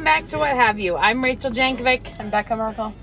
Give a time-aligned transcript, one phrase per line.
[0.00, 0.96] Welcome back to What Have You.
[0.96, 2.94] I'm Rachel Jankovic, I'm Becca Merkel.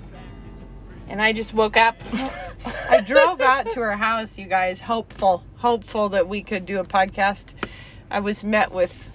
[1.06, 1.94] and I just woke up.
[2.90, 6.84] I drove out to her house, you guys, hopeful, hopeful that we could do a
[6.84, 7.54] podcast.
[8.10, 9.08] I was met with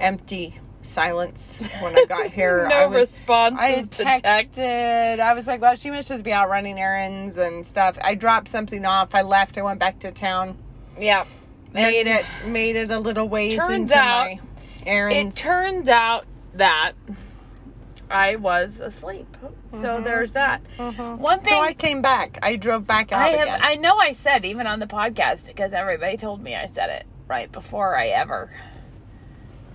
[0.00, 2.66] empty silence when I got here.
[2.68, 4.22] no I was, responses I texted.
[4.22, 4.58] text.
[4.58, 7.98] I was like, well, she must just be out running errands and stuff.
[8.02, 9.14] I dropped something off.
[9.14, 9.56] I left.
[9.58, 10.58] I went back to town.
[10.98, 11.24] Yeah.
[11.72, 14.40] Made it, made it a little ways into out- my
[14.84, 15.36] errands.
[15.36, 16.92] It turns out that
[18.10, 19.36] I was asleep.
[19.80, 20.60] So there's that.
[20.78, 21.18] Mhm.
[21.18, 22.38] One thing So I came back.
[22.42, 23.60] I drove back out I have again.
[23.62, 27.06] I know I said even on the podcast because everybody told me I said it
[27.28, 28.50] right before I ever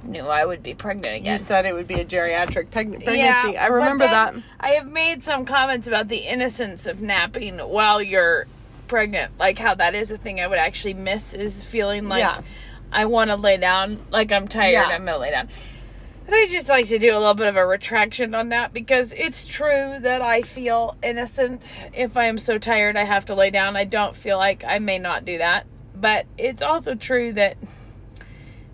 [0.03, 1.33] knew I would be pregnant again.
[1.33, 3.17] you said it would be a geriatric preg- pregnancy.
[3.17, 4.35] Yeah, I remember that.
[4.59, 8.45] I have made some comments about the innocence of napping while you're
[8.87, 12.41] pregnant, like how that is a thing I would actually miss is feeling like Yeah.
[12.91, 14.83] I want to lay down, like I'm tired, Yeah.
[14.83, 15.49] I'm gonna lay down.
[16.25, 19.13] But I just like to do a little bit of a retraction on that because
[19.13, 23.51] it's true that I feel innocent if I am so tired I have to lay
[23.51, 23.75] down.
[23.77, 27.57] I don't feel like I may not do that, but it's also true that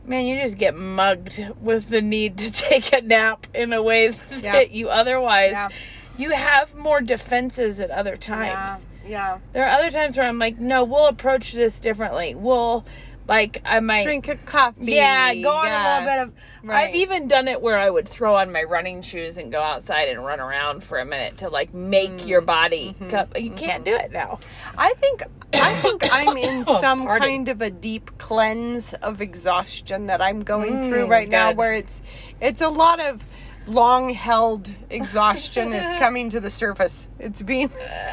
[0.06, 4.08] man, you just get mugged with the need to take a nap in a way
[4.30, 4.60] that Yeah.
[4.62, 5.70] you otherwise Yeah.
[6.18, 8.86] you have more defenses at other times.
[9.06, 9.40] Yeah.
[9.52, 12.34] There are other times where I'm like, no, we'll approach this differently.
[12.36, 12.86] We'll
[13.27, 14.94] like I might Drink a coffee.
[14.94, 15.81] yeah, go on yeah.
[15.81, 16.33] a little bit of.
[16.69, 16.89] Right.
[16.89, 20.09] I've even done it where I would throw on my running shoes and go outside
[20.09, 22.27] and run around for a minute to like make Mm.
[22.27, 22.95] your body.
[22.99, 23.09] Mm-hmm.
[23.09, 23.38] cup.
[23.39, 24.39] You can't do it now.
[24.77, 27.27] I think I think I'm in Oh, some pardon.
[27.30, 31.73] kind of a deep cleanse of exhaustion that I'm going through Mm, right now where
[31.73, 32.02] it's
[32.42, 33.22] it's a lot of
[33.67, 37.08] long held exhaustion is coming to the surface.
[37.19, 37.72] It's being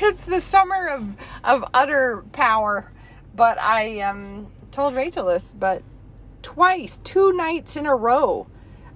[0.00, 1.08] it's the summer of
[1.44, 2.92] of utter power.
[3.36, 5.82] But I um told Rachel this, but
[6.42, 8.46] twice, two nights in a row,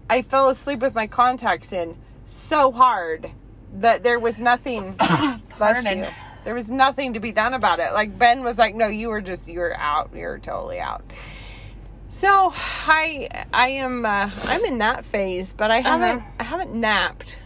[0.09, 3.31] I fell asleep with my contacts in so hard
[3.75, 4.93] that there was nothing
[5.59, 6.07] bless you.
[6.45, 7.93] There was nothing to be done about it.
[7.93, 10.11] Like Ben was like, "No, you were just you're out.
[10.15, 11.05] You're totally out."
[12.09, 17.37] So I I am uh, I'm in that phase, but I haven't I haven't napped,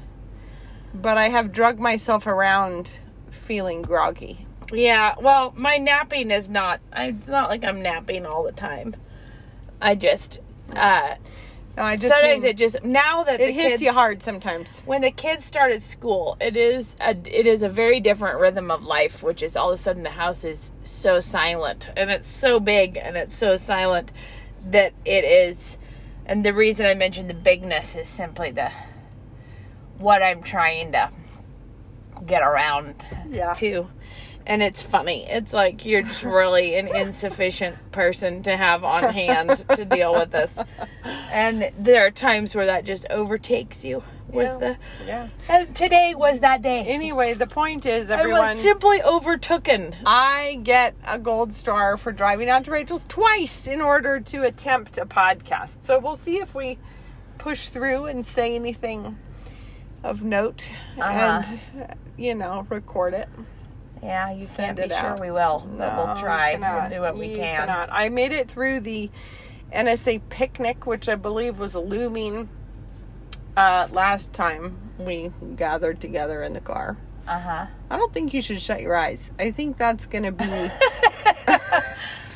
[0.94, 2.98] but I have drugged myself around
[3.30, 4.43] feeling groggy.
[4.74, 6.80] Yeah, well, my napping is not.
[6.92, 8.96] I, it's not like I'm napping all the time.
[9.80, 10.40] I just.
[10.74, 11.14] uh
[11.76, 14.22] No, I just Sometimes mean, it just now that it the hits kids, you hard
[14.22, 14.82] sometimes.
[14.86, 18.82] when the kids started school, it is a it is a very different rhythm of
[18.82, 22.60] life, which is all of a sudden the house is so silent and it's so
[22.60, 24.12] big and it's so silent
[24.70, 25.78] that it is.
[26.26, 28.70] And the reason I mentioned the bigness is simply the
[29.98, 31.10] what I'm trying to
[32.26, 32.94] get around
[33.30, 33.52] Yeah.
[33.54, 33.88] to.
[34.46, 35.24] And it's funny.
[35.28, 40.32] It's like you're just really an insufficient person to have on hand to deal with
[40.32, 40.54] this.
[41.32, 44.58] And there are times where that just overtakes you with Yeah.
[44.58, 45.28] the Yeah.
[45.48, 46.80] and today was that day.
[46.80, 49.94] Anyway, the point is, everyone I was simply overtooken.
[50.04, 54.98] I get a gold star for driving out to Rachel's twice in order to attempt
[54.98, 55.84] a podcast.
[55.84, 56.78] So we'll see if we
[57.38, 59.16] push through and say anything
[60.02, 60.68] of note
[61.00, 61.42] Uh-huh.
[61.46, 63.28] and, you know, record it.
[64.04, 65.20] Yeah, you Send can't be it sure out.
[65.20, 65.66] we will.
[65.78, 66.56] but we'll try.
[66.56, 67.66] We'll do what we You can.
[67.66, 67.88] cannot.
[67.90, 69.10] I made it through the
[69.74, 72.48] NSA picnic, which I believe was looming
[73.56, 76.98] uh, last time we gathered together in the car.
[77.26, 77.66] Uh huh.
[77.90, 79.30] I don't think you should shut your eyes.
[79.38, 80.44] I think that's going to be.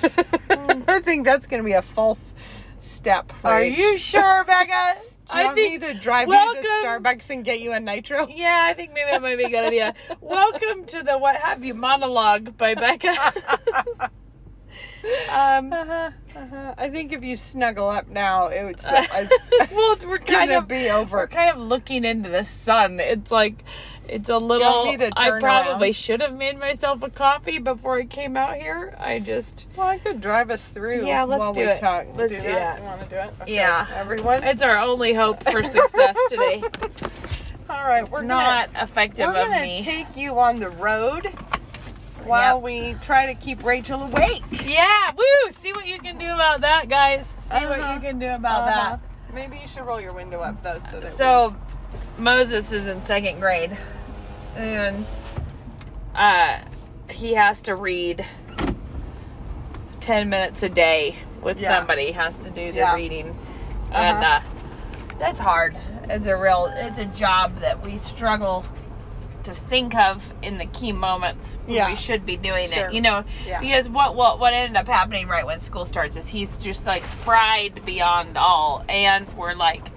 [0.88, 2.32] I think that's going to be a false
[2.80, 3.32] step.
[3.44, 4.96] Are you sure, Becca?
[5.30, 5.82] Do you I want think.
[5.82, 8.26] me to drive Welcome- you to Starbucks and get you a nitro?
[8.34, 9.94] Yeah, I think maybe that might be a good idea.
[10.20, 13.10] Welcome to the What Have You monologue by Becca.
[15.30, 16.74] um, Uh-huh, uh-huh.
[16.78, 18.80] I think if you snuggle up now, it would.
[18.84, 21.26] It's, well, we're it's kind gonna of be we're over.
[21.26, 22.98] kind of looking into the sun.
[23.00, 23.64] It's like
[24.08, 24.84] it's a little.
[24.84, 25.94] want me to I probably around?
[25.94, 28.94] should have made myself a coffee before I came out here.
[28.98, 31.06] I just Well, I could drive us through.
[31.06, 31.76] Yeah, let's while do we it.
[31.76, 32.06] Talk.
[32.14, 32.78] Let's do that.
[32.78, 33.34] You want to do it?
[33.42, 33.54] Okay.
[33.54, 33.86] Yeah.
[33.94, 34.42] Everyone.
[34.44, 36.62] it's our only hope for success today.
[37.70, 38.08] All right.
[38.10, 39.82] We're Not Gonna, effective we're of gonna me.
[39.82, 41.26] take you on the road
[42.24, 42.64] while Yep.
[42.64, 44.42] we try to keep Rachel awake.
[44.64, 45.52] yeah, woo!
[45.52, 47.26] See what you can do about that, guys.
[47.50, 47.94] See what Uh-huh.
[47.94, 48.90] you can do about Uh-huh.
[48.96, 49.00] that.
[49.34, 51.12] Maybe you should roll your window up though, so that.
[51.12, 51.54] So
[52.18, 53.76] Moses is in second grade,
[54.58, 55.06] and
[56.14, 56.58] uh,
[57.10, 58.24] he has to read
[60.00, 61.76] ten minutes a day with Yeah.
[61.78, 62.12] somebody.
[62.12, 62.94] Has to do the Yeah.
[62.94, 63.36] reading,
[63.92, 64.40] and Uh-huh.
[64.40, 65.76] uh, that's hard.
[66.10, 66.72] It's a real.
[66.74, 68.64] It's a job that we struggle
[69.44, 71.88] to think of in the key moments when Yeah.
[71.88, 72.86] we should be doing Sure.
[72.88, 72.92] it.
[72.92, 73.60] You know, Yeah.
[73.60, 77.02] because what what what ended up happening right when school starts is he's just like
[77.02, 79.90] fried beyond all, and we're like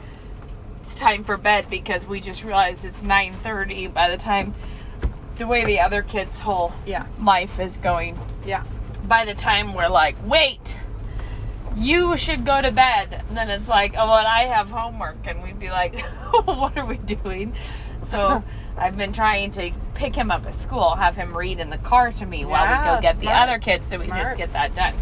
[1.01, 4.53] time for bed because we just realized it's 9:30 by the time
[5.37, 7.05] the way the other kids' whole Yeah.
[7.19, 8.19] life is going.
[8.45, 8.63] Yeah.
[9.07, 10.77] By the time we're like, "Wait,
[11.75, 15.41] you should go to bed." And then it's like, "Oh, but I have homework." And
[15.41, 15.99] we'd be like,
[16.45, 17.55] "What are we doing?"
[18.03, 18.43] So,
[18.77, 22.11] I've been trying to pick him up at school, have him read in the car
[22.11, 24.93] to me while we go get the other kids so we just get that done.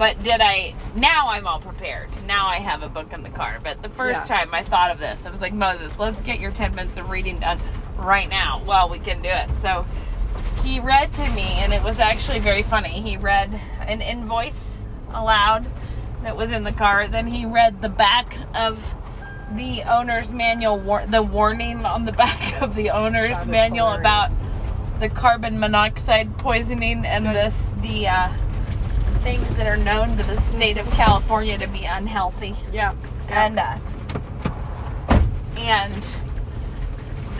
[0.00, 0.74] But did I?
[0.94, 2.08] Now I'm all prepared.
[2.26, 3.58] Now I have a book in the car.
[3.62, 4.36] But the first Yeah.
[4.38, 7.10] time I thought of this, I was like, Moses, let's get your 10 minutes of
[7.10, 7.60] reading done
[7.98, 9.50] right now Well, we can do it.
[9.60, 9.84] So
[10.64, 13.02] he read to me, and it was actually very funny.
[13.02, 14.70] He read an invoice
[15.12, 15.66] aloud
[16.22, 17.06] that was in the car.
[17.06, 18.82] Then he read the back of
[19.54, 24.00] the owner's manual, war- the warning on the back of the owner's manual hilarious.
[24.00, 24.30] about
[25.00, 27.34] the carbon monoxide poisoning and Good.
[27.36, 28.28] this the uh,
[29.22, 32.94] things that are known to the state of California to be unhealthy Yeah.
[33.28, 33.78] and uh,
[35.56, 36.04] and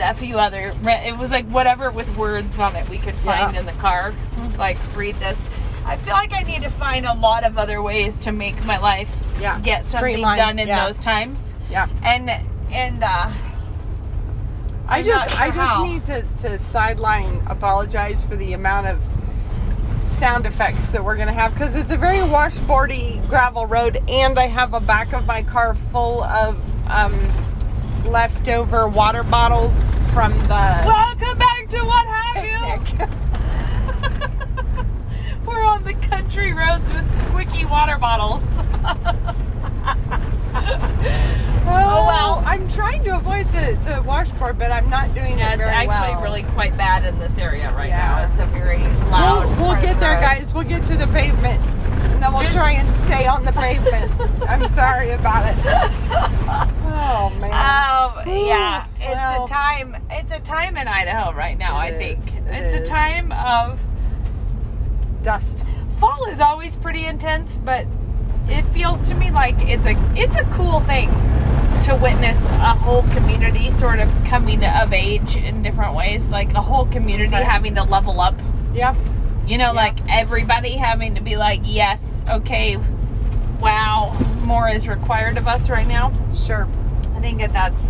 [0.02, 3.60] a few other it was like whatever with words on it we could find Yeah.
[3.60, 5.36] in the car it was like read this
[5.84, 8.78] i feel like i need to find a lot of other ways to make my
[8.78, 9.60] life Yeah.
[9.60, 10.86] get something done in yeah.
[10.86, 11.38] those times
[11.70, 11.86] Yeah.
[12.02, 12.30] and
[12.72, 13.32] and uh
[14.88, 15.84] I I'm just sure I just how.
[15.84, 18.98] need to, to sideline apologize for the amount of
[20.20, 24.48] sound effects that we're gonna have because it's a very washboardy gravel road and I
[24.48, 26.58] have a back of my car full of
[26.88, 27.14] um,
[28.04, 33.06] leftover water bottles from the welcome back to what have you.
[35.46, 38.42] we're on the country roads with squicky water bottles
[41.66, 42.42] oh well.
[42.46, 45.74] I'm trying to avoid the, the washboard, but I'm not doing yeah it it's very
[45.86, 46.22] actually well.
[46.22, 48.26] really quite bad in this area right Yeah.
[48.28, 48.78] now it's a very
[49.10, 50.52] loud We'll, we'll get the there, guys.
[50.52, 51.60] We'll get to the pavement.
[52.12, 54.10] And then we'll Just- try and stay on the pavement.
[54.48, 55.56] I'm sorry about it.
[56.92, 57.44] Oh, man.
[57.50, 59.96] Um, yeah, it's Well, a time.
[60.10, 61.76] It's a time in Idaho right now.
[61.78, 62.80] I think is, it it's is.
[62.88, 63.78] a time of
[65.22, 65.64] Dust.
[65.98, 67.86] fall is always pretty intense, but
[68.48, 71.08] it feels to me like it's a it's a cool thing
[71.84, 76.60] to witness a whole community sort of coming of age in different ways, like a
[76.60, 77.44] whole community Right.
[77.44, 78.34] having to level up.
[78.74, 78.94] Yeah.
[79.46, 79.82] You know, Yeah.
[79.82, 82.76] like everybody having to be like, yes, okay,
[83.60, 86.12] wow, more is required of us right now.
[86.34, 86.66] Sure.
[87.16, 87.82] I think that that's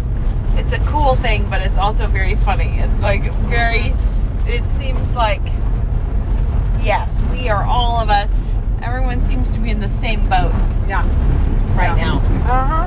[0.56, 2.78] it's a cool thing, but it's also very funny.
[2.80, 3.92] It's like very.
[4.46, 5.40] It seems like
[6.82, 8.30] yes, we are all of us.
[8.82, 10.52] Everyone seems to be in the same boat
[10.88, 11.04] Yeah.
[11.76, 12.04] right Yeah.
[12.04, 12.16] now.
[12.50, 12.86] Uh huh.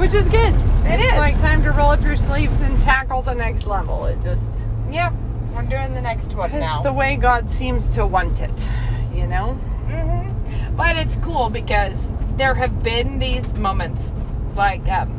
[0.00, 0.54] Which is good.
[0.86, 1.18] It it's is.
[1.18, 4.06] like time to roll up your sleeves and tackle the next level.
[4.06, 4.42] It just.
[4.90, 5.12] Yeah,
[5.54, 6.76] we're doing the next one It's now.
[6.76, 8.68] It's the way God seems to want it.
[9.14, 9.54] You know?
[9.54, 11.98] hmm But it's cool because
[12.36, 14.12] there have been these moments
[14.56, 15.12] like um,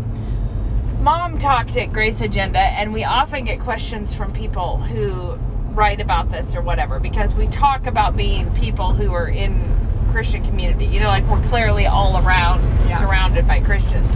[1.04, 5.36] mom talked at Grace Agenda, and we often get questions from people who
[5.76, 9.78] write about this or whatever because we talk about being people who are in
[10.12, 10.86] Christian community.
[10.86, 12.98] You know, like we're clearly all around Yeah.
[13.00, 14.10] surrounded by Christians,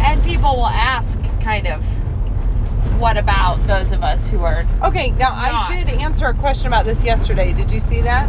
[0.00, 1.82] and people will ask kind of.
[2.98, 4.66] What about those of us who are?
[4.82, 5.70] Okay, now Not.
[5.70, 7.52] I did answer a question about this yesterday.
[7.52, 8.28] Did you see that?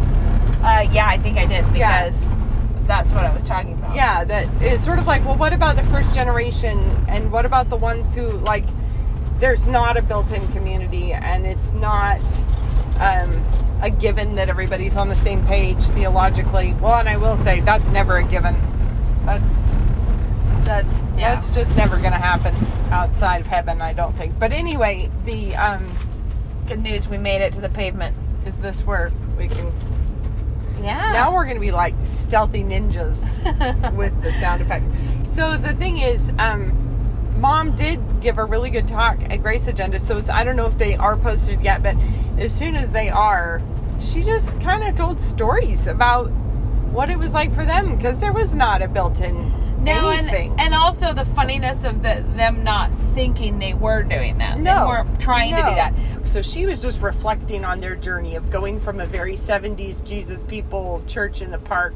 [0.62, 2.10] Uh, yeah, I think I did Yeah.
[2.10, 3.96] because that's what I was talking about.
[3.96, 6.78] Yeah, that is sort of like, well, what about the first generation,
[7.08, 8.64] and what about the ones who like,
[9.40, 12.20] there's not a built-in community, and it's not
[13.00, 13.42] um,
[13.82, 16.74] a given that everybody's on the same page theologically.
[16.80, 18.54] Well, and I will say that's never a given.
[19.24, 19.54] That's
[20.64, 21.34] that's Yeah.
[21.34, 22.54] that's just never going to happen
[22.92, 24.38] outside of heaven, I don't think.
[24.38, 25.90] But anyway, the um,
[26.66, 28.16] Good news, we made it to the pavement.
[28.46, 29.72] is this where we can?
[30.80, 31.12] Yeah.
[31.12, 33.18] Now we're going to be like stealthy ninjas.
[33.96, 34.84] with the sound effect.
[35.28, 39.98] So the thing is, um, mom did give a really good talk at Grace Agenda.
[39.98, 41.96] So I don't know if they are posted yet, but
[42.38, 43.60] as soon as they are,
[43.98, 46.30] she just kind of told stories about
[46.92, 50.52] what it was like for them because there was not a built-in no, anything.
[50.52, 54.58] and, and also the funniness of the, them not thinking they were doing that.
[54.82, 56.28] They weren't trying to do that.
[56.28, 60.42] So she was just reflecting on their journey of going from a very 70s Jesus
[60.44, 61.94] people church in the park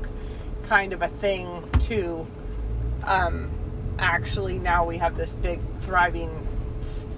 [0.64, 2.26] kind of a thing to
[3.04, 3.50] um,
[3.98, 6.46] actually now we have this big thriving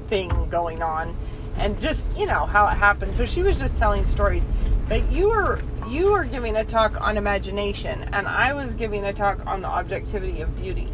[0.08, 1.16] thing going on
[1.58, 4.44] and just you know how it happened so she was just telling stories
[4.88, 9.12] but you were you were giving a talk on imagination and i was giving a
[9.12, 10.88] talk on the objectivity of beauty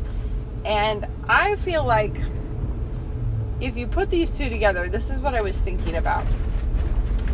[0.64, 2.14] and i feel like
[3.61, 6.26] if you put these two together, this is what I was thinking about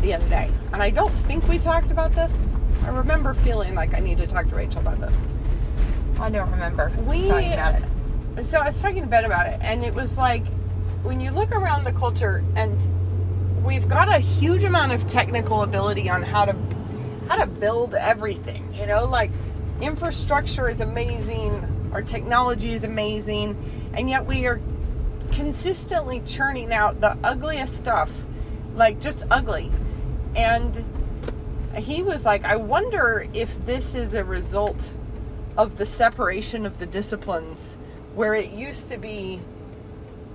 [0.01, 0.47] the other day.
[0.71, 2.31] And I don't think we talked about this.
[2.83, 5.15] I remember feeling like I need to talk to Rachel about this.
[6.19, 8.43] I don't remember We- talking about it.
[8.45, 10.45] So I was talking to Ben about it, and it was like
[11.01, 12.77] when you look around the culture and
[13.63, 16.55] we've got a huge amount of technical ability on how to
[17.27, 19.05] how to build everything you know?
[19.05, 19.31] Like
[19.81, 24.59] infrastructure is amazing our technology is amazing and yet we are
[25.31, 28.11] consistently churning out the ugliest stuff
[28.75, 29.71] like just ugly.
[30.35, 30.83] And
[31.75, 34.93] he was like i wonder if this is a result
[35.57, 37.77] of the separation of the disciplines
[38.15, 39.39] where it used to be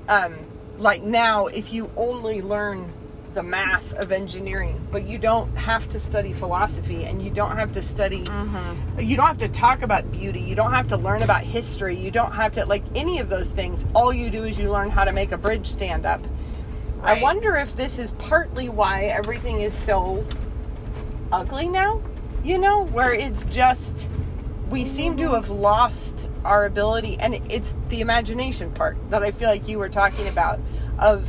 [0.08, 0.36] um
[0.78, 2.92] like now if you only learn
[3.34, 7.72] the math of engineering but you don't have to study philosophy and you don't have
[7.72, 9.00] to study Mm-hmm.
[9.00, 10.40] you don't have to talk about beauty.
[10.40, 11.96] You don't have to learn about history.
[11.98, 13.84] You don't have to like any of those things.
[13.94, 16.20] All you do is you learn how to make a bridge stand up.
[17.02, 20.24] I wonder if this is partly why everything is so
[21.32, 22.00] ugly now
[22.44, 24.08] you know where it's just
[24.70, 29.48] we seem to have lost our ability and it's the imagination part that i feel
[29.48, 30.60] like you were talking about
[30.98, 31.28] of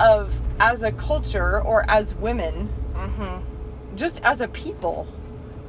[0.00, 3.96] of as a culture or as women Mm-hmm.
[3.96, 5.06] just as a people,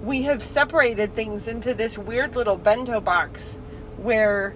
[0.02, 3.58] we have separated things into this weird little bento box
[3.98, 4.54] where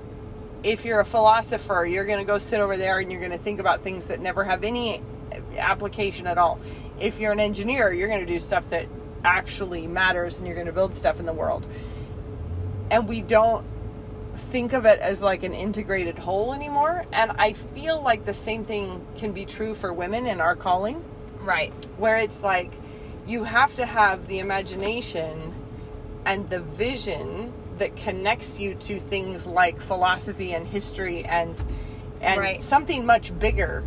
[0.64, 3.38] if you're a philosopher, you're going to go sit over there and you're going to
[3.38, 5.02] think about things that never have any
[5.58, 6.60] application at all.
[7.00, 8.88] If you're an engineer, you're going to do stuff that
[9.24, 11.68] actually matters and you're going to build stuff in the world.
[12.90, 13.66] And we don't
[14.36, 17.06] think of it as like an integrated whole anymore.
[17.12, 21.04] And I feel like the same thing can be true for women in our calling
[21.42, 21.74] Right.
[21.98, 22.72] where it's like
[23.28, 25.54] you have to have the imagination
[26.26, 31.64] and the vision that connects you to things like philosophy and history and
[32.22, 32.64] and Right.
[32.64, 33.84] something much bigger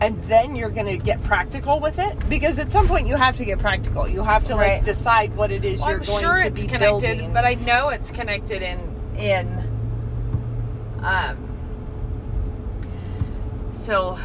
[0.00, 3.36] and then you're going to get practical with it because at some point you have
[3.36, 4.84] to get practical you have to like Right.
[4.84, 7.44] decide what it is Well, you're I'm going sure to it's be connected, building but
[7.44, 8.78] I know it's connected in
[9.16, 9.62] in
[11.06, 11.36] um.
[13.72, 14.18] So,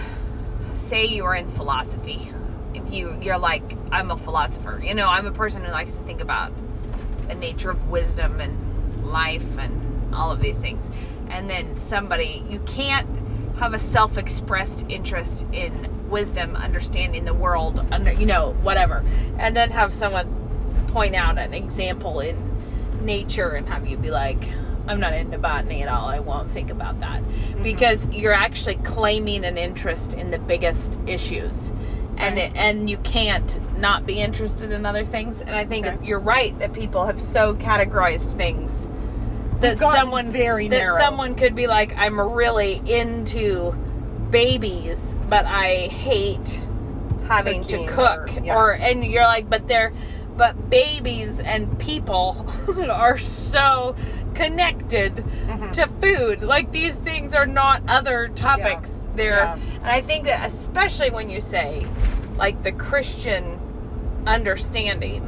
[0.73, 2.31] say you are in philosophy.
[2.73, 6.03] If you you're like I'm a philosopher, you know I'm a person who likes to
[6.03, 6.51] think about
[7.27, 10.83] the nature of wisdom and life and all of these things,
[11.29, 13.07] and then somebody you can't
[13.57, 19.05] have a self-expressed interest in wisdom, understanding the world, under you know whatever,
[19.37, 20.27] and then have someone
[20.87, 22.35] point out an example in
[23.01, 24.43] nature and have you be like,
[24.87, 26.07] I'm not into botany at all.
[26.07, 27.21] I won't think about that.
[27.23, 27.63] Mm-hmm.
[27.63, 31.71] Because you're actually claiming an interest in the biggest issues.
[32.17, 35.41] And it, and you can't not be interested in other things.
[35.41, 35.95] And I think Okay.
[35.95, 38.85] it's, you're right that people have so categorized things
[39.61, 40.99] that someone very that narrow.
[40.99, 43.71] someone could be like, I'm really into
[44.29, 46.61] babies, but I hate
[47.27, 48.55] having Cooking to or- cook yeah.
[48.55, 49.93] or and you're like but they're
[50.35, 52.45] but babies and people
[52.91, 53.95] are so
[54.33, 55.71] connected Mhm.
[55.73, 59.53] to food like these things are not other topics they're Yeah.
[59.83, 61.85] and i think that especially when you say
[62.37, 63.59] like the christian
[64.25, 65.21] understanding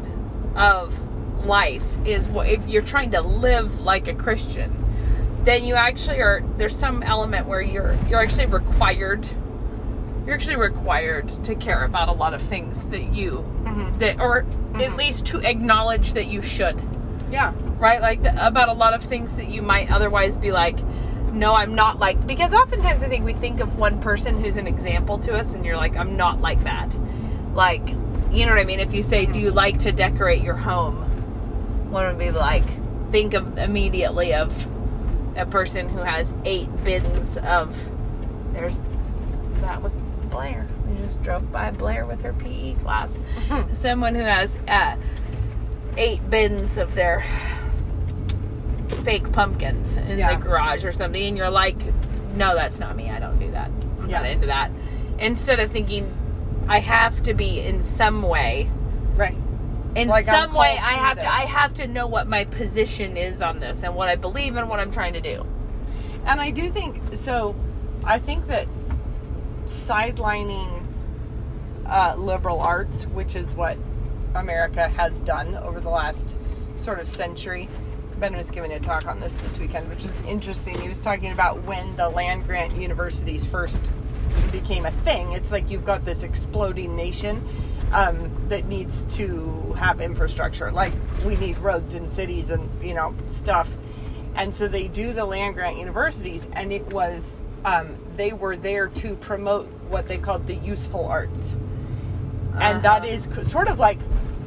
[0.55, 0.93] of
[1.45, 4.71] life is what if you're trying to live like a christian
[5.43, 9.27] then you actually are there's some element where you're you're actually required
[10.25, 13.99] you're actually required to care about a lot of things that you Mhm.
[13.99, 14.37] that or
[14.75, 14.97] at Mhm.
[14.97, 16.81] least to acknowledge that you should
[17.33, 20.77] yeah right like the, about a lot of things that you might otherwise be like
[21.33, 24.67] no i'm not like because oftentimes i think we think of one person who's an
[24.67, 26.95] example to us and you're like i'm not like that.
[27.53, 27.87] Like
[28.31, 28.79] you know what i mean?
[28.79, 31.01] If you say do you like to decorate your home?
[31.91, 32.65] One would be like
[33.11, 34.67] think of immediately of
[35.35, 37.75] a person who has eight bins of
[38.53, 38.75] there's
[39.61, 39.93] that was
[40.29, 40.67] blair.
[40.87, 43.11] We just drove by blair with her pe class.
[43.73, 44.95] Someone who has uh,
[45.97, 47.23] eight bins of their
[49.03, 50.35] fake pumpkins in Yeah.
[50.35, 51.77] the garage or something, and you're like,
[52.35, 53.09] no, that's not me.
[53.09, 53.69] I don't do that.
[53.99, 54.71] I'm not into that.
[55.19, 56.11] Instead of thinking,
[56.67, 58.69] I have to be in some way.
[59.15, 59.35] right
[59.95, 61.27] In Like, some way, I have to.
[61.31, 64.67] I have to know what my position is on this and what I believe and
[64.67, 65.45] what I'm trying to do.
[66.25, 67.55] And I do think so.
[68.03, 68.67] I think that
[69.65, 70.83] sidelining
[71.85, 73.77] uh, liberal arts, which is what
[74.35, 76.35] America has done over the last
[76.77, 77.69] sort of century.
[78.19, 80.79] Ben was giving a talk on this this weekend, which is interesting.
[80.79, 83.91] He was talking about when the land grant universities first
[84.51, 85.33] became a thing.
[85.33, 87.47] It's like you've got this exploding nation
[87.91, 90.71] um, that needs to have infrastructure.
[90.71, 90.93] Like
[91.25, 93.69] we need roads in cities and you know stuff.
[94.35, 98.87] And so they do the land grant universities, and it was um, they were there
[98.87, 101.55] to promote what they called the useful arts,
[102.59, 103.13] and that Uh-huh.
[103.13, 103.99] is sort of like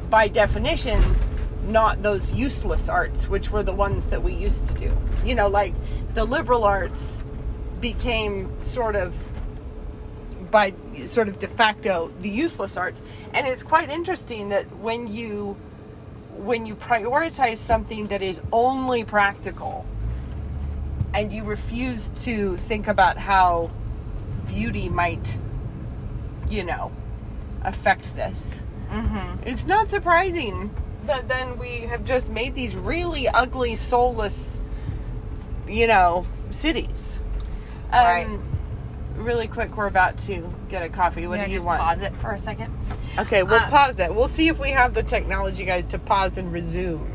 [0.09, 0.99] by definition
[1.67, 4.95] not those useless arts, which were the ones that we used to do.
[5.25, 5.73] You know, like
[6.13, 7.21] the liberal arts
[7.81, 9.13] became sort of
[10.49, 10.73] by
[11.05, 13.01] sort of de facto the useless arts.
[13.33, 15.57] And it's quite interesting that when you
[16.37, 19.85] when you prioritize something that is only practical
[21.13, 23.71] and you refuse to think about how
[24.47, 25.37] beauty might
[26.47, 26.91] you know
[27.63, 28.59] affect this
[28.91, 29.43] Mm-hmm.
[29.45, 30.73] it's not surprising
[31.07, 34.59] that then we have just made these really ugly soulless
[35.67, 37.19] you know cities
[37.91, 38.39] um, Right.
[39.17, 42.01] really quick we're about to get a coffee what I do you just want Pause
[42.03, 42.73] it for a second.
[43.17, 44.13] Okay, we'll Uh, pause it.
[44.13, 47.11] We'll see if we have the technology, guys, to pause and resume.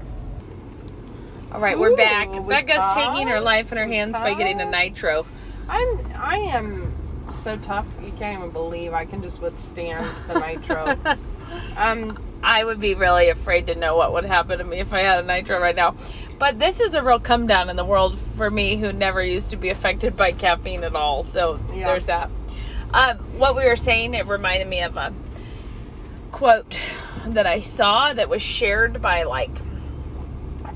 [1.52, 2.28] All right, we're back.
[2.32, 5.26] we Becca's taking her life in her hands by getting a nitro.
[5.68, 6.92] I'm, I am
[7.42, 7.86] so tough.
[8.22, 10.96] Can't even believe I can just withstand the nitro.
[11.76, 15.00] um, I would be really afraid to know what would happen to me if I
[15.00, 15.96] had a nitro right now.
[16.38, 19.50] But this is a real come down in the world for me who never used
[19.50, 21.24] to be affected by caffeine at all.
[21.24, 21.88] So Yeah.
[21.88, 22.30] there's that.
[22.94, 25.12] Um, what we were saying, it reminded me of a
[26.30, 26.78] quote
[27.26, 29.50] that I saw that was shared by like,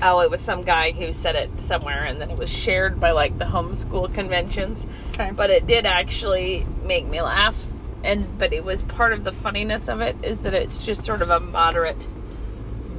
[0.01, 3.11] oh, it was some guy who said it somewhere, and then it was shared by
[3.11, 5.31] like the homeschool conventions okay.
[5.31, 7.67] but it did actually make me laugh
[8.03, 11.21] and but it was part of the funniness of it is that it's just sort
[11.21, 11.97] of a moderate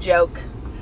[0.01, 0.41] joke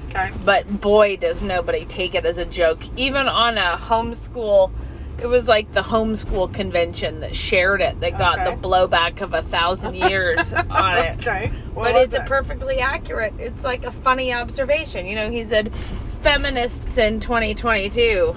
[0.08, 0.30] okay.
[0.44, 4.70] but boy does nobody take it as a joke even on a homeschool
[5.18, 8.54] it was like the homeschool convention that shared it that got Okay.
[8.54, 11.50] the blowback of a thousand years on it Okay.
[11.74, 15.72] What but it's a perfectly accurate it's like a funny observation you know he said
[16.22, 18.34] feminists in 2022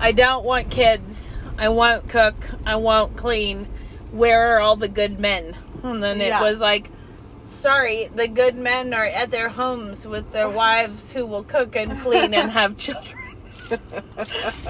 [0.00, 1.28] i don't want kids
[1.58, 2.34] i won't cook
[2.66, 3.66] i won't clean
[4.10, 6.40] where are all the good men and then Yeah.
[6.40, 6.90] it was like
[7.46, 12.00] sorry the good men are at their homes with their wives who will cook and
[12.00, 13.18] clean and have children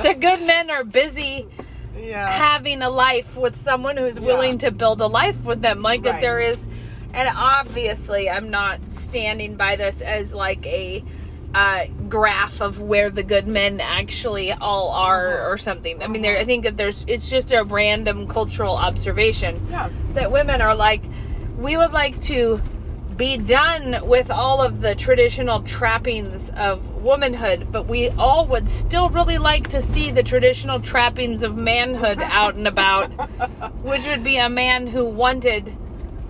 [0.03, 1.47] the good men are busy
[1.99, 2.31] yeah.
[2.31, 4.27] having a life with someone who's Yeah.
[4.27, 6.57] willing to build a life with them like that there is
[7.13, 11.05] and obviously i'm not standing by this as like a
[11.55, 15.51] uh, graph of where the good men actually all are Mhm.
[15.53, 19.61] or something i mean there i think that there's it's just a random cultural observation
[19.71, 19.91] yeah.
[20.15, 21.03] that women are like
[21.59, 22.59] we would like to
[23.17, 29.09] be done with all of the traditional trappings of womanhood but we all would still
[29.11, 33.07] really like to see the traditional trappings of manhood out and about
[33.83, 35.77] which would be a man who wanted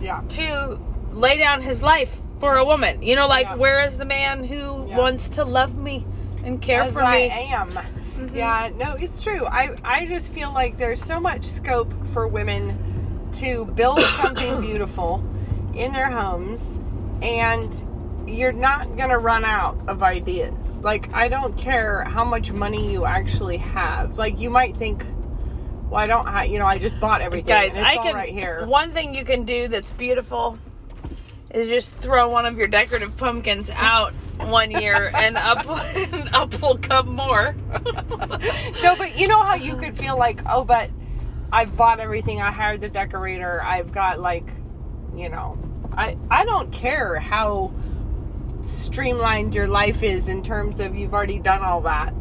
[0.01, 0.23] Yeah.
[0.31, 0.79] to
[1.13, 3.57] lay down his life for a woman you know like Yeah.
[3.57, 4.99] where is the man who Yeah.
[4.99, 6.05] wants to love me
[6.45, 7.69] and care As for I me am.
[7.71, 8.37] Mm-hmm.
[8.37, 9.45] Yeah, no, it's true.
[9.47, 15.25] I, I just feel like there's so much scope for women to build something beautiful
[15.75, 16.79] in their homes
[17.23, 20.79] and you're not going to run out of ideas.
[20.79, 24.17] Like, I don't care how much money you actually have.
[24.17, 25.05] Like, you might think,
[25.91, 27.49] well, I don't have, you know, I just bought everything.
[27.49, 28.65] guys it's i all can right here.
[28.67, 30.59] one thing you can do that's beautiful
[31.51, 36.61] is just throw one of your decorative pumpkins out one year and up and up
[36.63, 37.55] will come more
[38.83, 40.91] no, but you know how you could feel like, oh, but
[41.53, 42.41] I've bought everything.
[42.41, 43.63] I hired the decorator.
[43.63, 44.47] I've got like,
[45.17, 45.59] you know,
[45.93, 47.73] I I don't care how
[48.63, 52.15] streamlined your life is in terms of you've already done all that.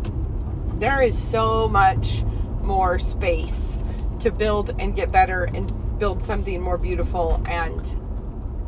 [0.76, 2.24] There is so much
[2.62, 3.78] more space
[4.20, 7.98] to build and get better and build something more beautiful and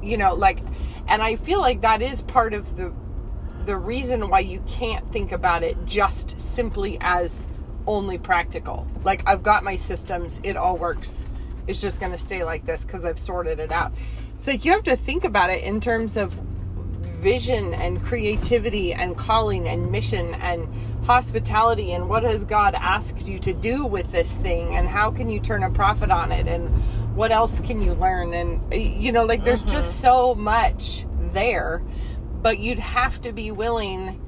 [0.03, 0.59] you know like
[1.07, 2.93] and I feel like that is part of the
[3.65, 7.45] the reason why you can't think about it just simply as
[7.87, 8.87] only practical.
[9.03, 11.25] Like I've got my systems, it all works.
[11.67, 13.93] It's just going to stay like this cuz I've sorted it out.
[14.37, 16.37] It's like you have to think about it in terms of
[17.23, 20.67] vision and creativity and calling and mission and
[21.05, 25.29] hospitality and what has God asked you to do with this thing and how can
[25.29, 26.69] you turn a profit on it and
[27.15, 30.01] what else can you learn and you know like there's just mm-hmm.
[30.01, 31.81] so much there
[32.41, 34.19] but you'd have to be willing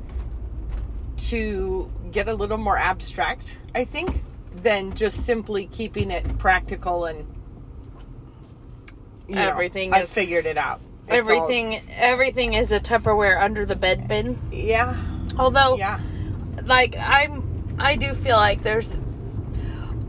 [1.18, 4.24] to get a little more abstract I think
[4.64, 7.26] than just simply keeping it practical and
[9.28, 10.82] you know, Everything I is- figured it out.
[11.08, 11.36] That's all.
[11.36, 14.40] everything everything is a tupperware under the bed bin.
[14.52, 14.96] Yeah.
[15.38, 16.00] Although yeah.
[16.64, 18.98] like i'm i do feel like there's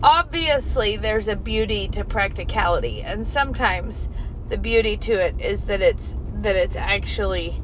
[0.02, 4.08] obviously there's a beauty to practicality and sometimes
[4.48, 7.60] the beauty to it is that it's that it's actually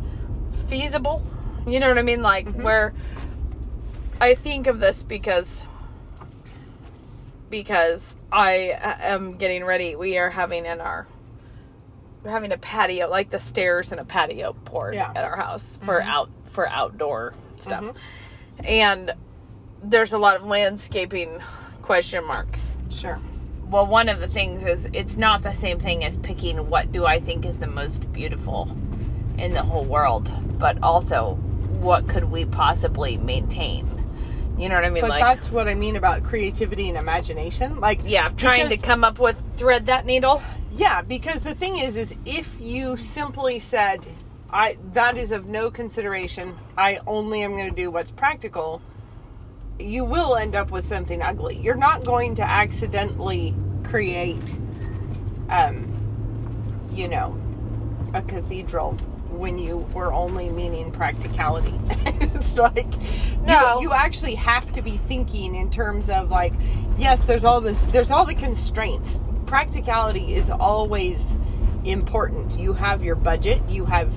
[0.69, 1.23] feasible.
[1.67, 2.23] You know what i mean?
[2.23, 2.63] Like mm-hmm.
[2.63, 2.93] where
[4.21, 5.63] i think of this because
[7.53, 11.07] because i uh, am getting ready we are having in our
[12.25, 15.13] we're having a patio like the stairs and a patio poured Yeah.
[15.15, 17.95] at our house for out for outdoor stuff Mhm.
[18.65, 19.13] and
[19.85, 21.41] there's a lot of landscaping
[21.83, 23.21] question marks sure
[23.69, 27.07] well, one of the things is it's not the same thing as picking what do
[27.07, 28.69] I think is the most beautiful
[29.39, 31.37] in the whole world, but also
[31.81, 33.89] what could we possibly maintain.
[34.63, 35.01] You know what I mean?
[35.01, 37.81] But like, that's what I mean about creativity and imagination.
[37.81, 40.41] Like, yeah, trying because- to come up with thread that needle.
[40.71, 44.07] Yeah, because the thing is, is if you simply said,
[44.51, 46.57] "I that is of no consideration.
[46.79, 48.81] I only am going to do what's practical,"
[49.81, 51.57] you will end up with something ugly.
[51.57, 54.45] You're not going to accidentally create,
[55.51, 57.37] um, you know,
[58.15, 58.93] a cathedral
[59.29, 61.75] when you were only meaning practicality.
[62.43, 62.87] it's like
[63.43, 63.79] No.
[63.81, 66.53] you, you actually have to be thinking in terms of like,
[66.99, 69.21] yes, there's all this, there's all the constraints.
[69.47, 71.37] Practicality is always
[71.85, 72.59] important.
[72.59, 74.11] You have your budget, you have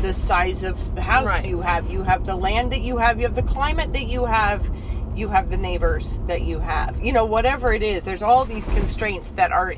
[0.00, 1.46] the size of the house Right.
[1.46, 4.24] you have, you have the land that you have, you have the climate that you
[4.24, 4.68] have,
[5.14, 6.98] you have the neighbors that you have.
[7.04, 9.74] You know, whatever it is, there's all these constraints that are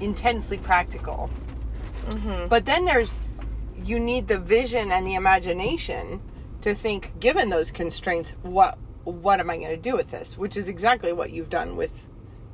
[0.00, 1.28] intensely practical.
[2.08, 2.48] Mm-hmm.
[2.48, 3.20] But then there's
[3.84, 6.20] you need the vision and the imagination
[6.62, 10.36] to think given those constraints what what am I going to do with this?
[10.36, 11.90] Which is exactly what you've done with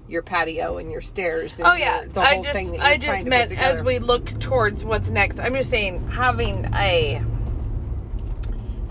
[0.08, 3.24] your patio and your stairs and Oh yeah, your, the I just thing I just
[3.24, 5.40] meant as we look towards what's next.
[5.40, 7.22] I'm just saying having a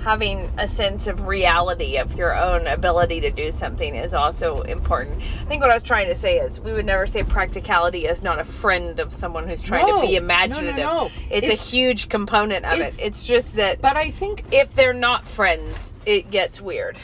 [0.09, 5.19] having a sense of reality of your own ability to do something is also important.
[5.41, 8.21] I think what I was trying to say is we would never say practicality is
[8.21, 10.01] not a friend of someone who's trying No.
[10.01, 10.75] to be No, no, imaginative.
[10.77, 11.09] no.
[11.31, 13.05] It's, It's- a huge component of it's- it.
[13.07, 16.99] It's just that But I think if they're not friends, it gets weird.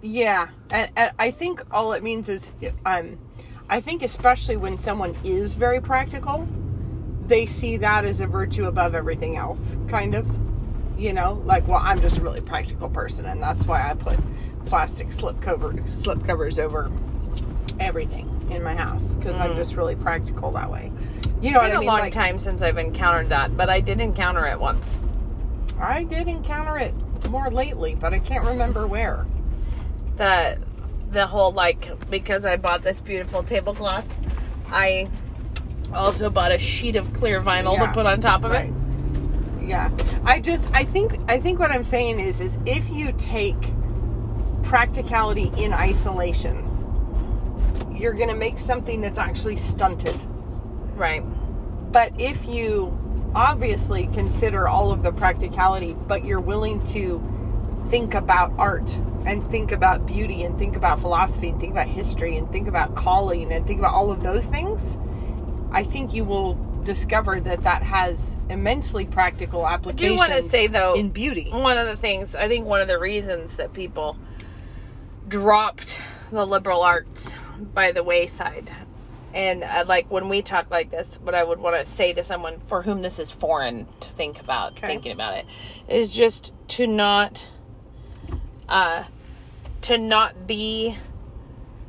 [0.00, 2.50] Yeah, and, and I think all it means is,
[2.86, 3.18] um,
[3.68, 6.48] I think especially when someone is very practical,
[7.26, 10.26] they see that as a virtue above everything else, kind of.
[10.96, 14.18] You know, like, well, I'm just a really practical person, and that's why I put
[14.66, 16.90] plastic slip cover slip covers over
[17.80, 19.56] everything in my house because I'm mm.
[19.56, 20.92] just really practical that way.
[21.42, 21.88] You know it's been I mean?
[21.88, 24.96] a long Like, time since I've encountered that, but I did encounter it once.
[25.78, 26.94] I did encounter it
[27.30, 29.26] more lately, but I can't remember where.
[30.16, 30.58] the
[31.10, 34.06] the whole like because I bought this beautiful tablecloth,
[34.68, 35.08] I
[35.92, 38.68] also bought a sheet of clear vinyl Yeah, to put on top of right.
[38.68, 38.74] it.
[39.66, 39.90] Yeah.
[40.24, 43.56] I just I think I think what I'm saying is is if you take
[44.62, 46.70] practicality in isolation,
[47.94, 50.16] you're going to make something that's actually stunted.
[50.96, 51.22] Right.
[51.92, 52.98] But if you
[53.34, 57.22] obviously consider all of the practicality, but you're willing to
[57.90, 58.96] think about art
[59.26, 62.94] and think about beauty and think about philosophy and think about history and think about
[62.94, 64.96] calling and think about all of those things,
[65.72, 70.20] I think you will discover that that has immensely practical applications.
[70.20, 71.50] I do want to say though, in beauty.
[71.50, 74.16] one of the things I think one of the reasons that people
[75.28, 75.98] dropped
[76.30, 77.28] the liberal arts
[77.72, 78.70] by the wayside.
[79.32, 82.22] And uh, like when we talk like this, what I would want to say to
[82.22, 84.86] someone for whom this is foreign to think about, Okay.
[84.86, 85.46] thinking about it,
[85.88, 87.48] is just to not,
[88.68, 89.04] uh,
[89.82, 90.96] to not be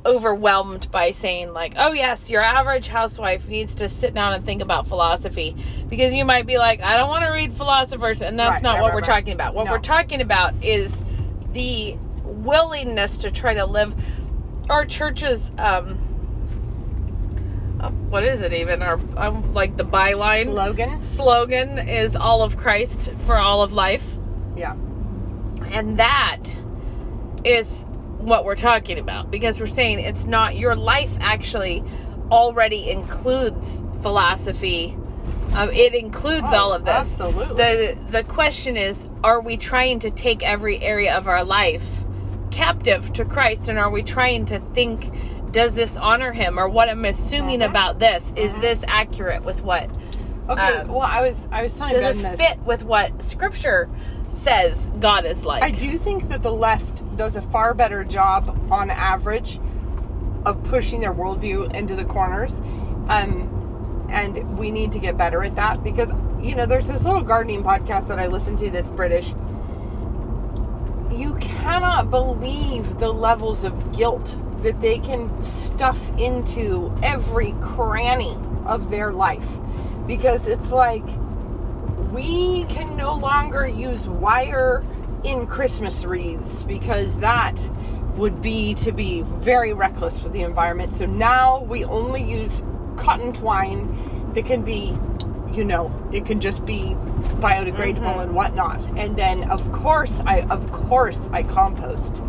[0.05, 4.61] overwhelmed by saying like, oh yes, your average housewife needs to sit down and think
[4.61, 5.55] about philosophy
[5.89, 8.73] because you might be like, I don't want to read philosophers, and that's Right, not
[8.75, 9.55] right, what right, we're talking about.
[9.55, 9.71] What No.
[9.71, 10.93] we're talking about is
[11.53, 13.93] the willingness to try to live
[14.69, 15.97] our church's um
[17.79, 21.03] uh, what is it even our um, like the byline Slogan.
[21.03, 24.05] slogan is all of christ for all of life
[24.57, 24.73] Yeah.
[25.71, 26.41] and that
[27.43, 27.84] is
[28.25, 31.83] what we're talking about because we're saying it's not your life actually
[32.31, 34.97] already includes philosophy
[35.53, 37.55] um, it includes Oh, all of this absolutely.
[37.55, 41.85] the the question is are we trying to take every area of our life
[42.51, 45.11] captive to christ and are we trying to think
[45.51, 47.69] does this honor him or what i'm assuming Mhm.
[47.69, 48.61] about this is Mhm.
[48.61, 49.89] this accurate with what
[50.47, 50.61] Okay.
[50.61, 52.37] Um, well, I was I was telling Ben does this.
[52.37, 53.89] this fit with what scripture
[54.29, 58.69] says god is like I do think that the left does a far better job
[58.71, 59.59] on average
[60.45, 62.59] of pushing their worldview into the corners.
[63.07, 67.23] Um, and we need to get better at that because, you know, there's this little
[67.23, 69.33] gardening podcast that I listen to that's British.
[71.11, 78.89] You cannot believe the levels of guilt that they can stuff into every cranny of
[78.89, 79.47] their life
[80.07, 81.05] because it's like
[82.11, 84.83] we can no longer use wire
[85.25, 87.69] in Christmas wreaths because that
[88.15, 90.93] would be to be very reckless with the environment.
[90.93, 92.61] So now we only use
[92.95, 94.97] cotton twine that can be,
[95.51, 96.95] you know, it can just be
[97.41, 98.23] biodegradable Mhm.
[98.23, 98.85] and whatnot.
[98.95, 102.21] And then of course I of course I compost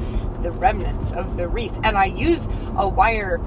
[0.43, 3.39] the remnants of the wreath and I use a wire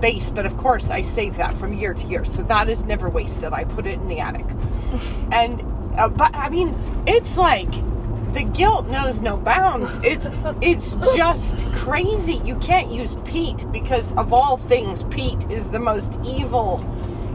[0.00, 3.08] base, but of course I save that from year to year, so that is never
[3.08, 3.52] wasted.
[3.52, 4.46] I put it in the attic,
[5.32, 5.62] and
[5.96, 6.74] uh, but I mean,
[7.06, 7.68] it's like
[8.32, 9.98] the guilt knows no bounds.
[10.02, 10.28] It's
[10.60, 12.40] it's just crazy.
[12.44, 16.84] You can't use peat because of all things, peat is the most evil.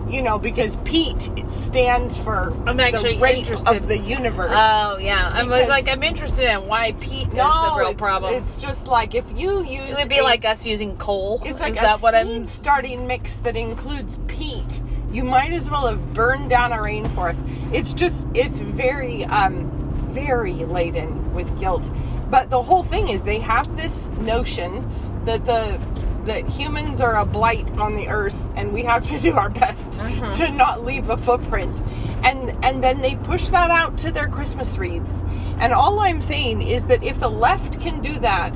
[0.09, 3.75] You know, because peat stands for I'm actually the rate interested.
[3.75, 4.51] of the universe.
[4.53, 7.97] Oh yeah, I was like, I'm interested in why peat is no, the real it's,
[7.97, 8.33] problem.
[8.35, 11.41] it's just like if you use it would be a- like us using coal.
[11.43, 12.45] It's like is a seed I'm?
[12.45, 14.81] starting mix that includes peat.
[15.11, 17.43] You might as well have burned down a rainforest.
[17.73, 19.82] It's just, it's very, um,
[20.13, 21.89] very laden with guilt.
[22.29, 24.89] But the whole thing is they have this notion
[25.25, 25.79] that the
[26.25, 29.99] that humans are a blight on the earth and we have to do our best
[29.99, 30.33] Mhm.
[30.35, 31.81] to not leave a footprint.
[32.23, 35.23] And and then they push that out to their Christmas wreaths.
[35.59, 38.53] And all I'm saying is that if the left can do that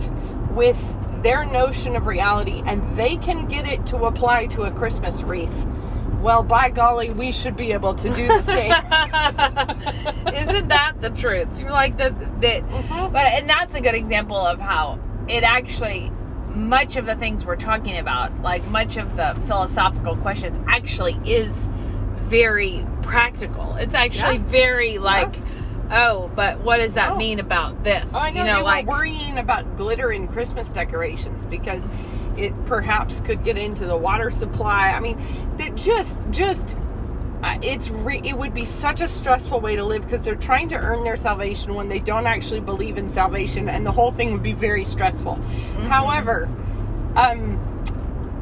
[0.51, 0.79] with
[1.23, 5.65] their notion of reality and they can get it to apply to a Christmas wreath,
[6.21, 8.71] well, by golly, we should be able to do the same.
[10.35, 11.47] Isn't that the truth?
[11.59, 12.09] You're like the
[12.41, 13.11] that, Mhm.
[13.11, 16.11] but and that's a good example of how it actually
[16.53, 21.51] much of the things we're talking about, like much of the philosophical questions, actually is
[22.15, 23.75] very practical.
[23.75, 24.43] It's actually Yeah.
[24.47, 25.35] very like,
[25.91, 27.17] oh, but what does that Oh.
[27.17, 28.09] mean about this?
[28.13, 31.87] Oh, I know, you know, like worrying about glitter in Christmas decorations because
[32.37, 34.89] it perhaps could get into the water supply.
[34.89, 35.17] I mean,
[35.57, 36.75] that just just
[37.43, 40.69] uh, it's re- it would be such a stressful way to live because they're trying
[40.69, 44.31] to earn their salvation when they don't actually believe in salvation, and the whole thing
[44.33, 45.35] would be very stressful.
[45.35, 45.85] Mm-hmm.
[45.87, 46.49] However,
[47.15, 47.63] um,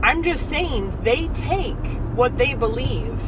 [0.04, 1.76] I'm just saying they take
[2.16, 3.20] what they believe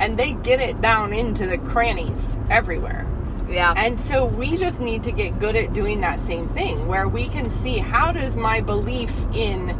[0.00, 3.06] and they get it down into the crannies everywhere.
[3.48, 7.08] yeah, And so we just need to get good at doing that same thing where
[7.08, 9.76] we can see how does my belief in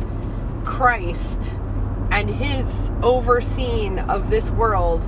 [0.64, 1.52] Christ
[2.10, 5.02] and his overseeing of this world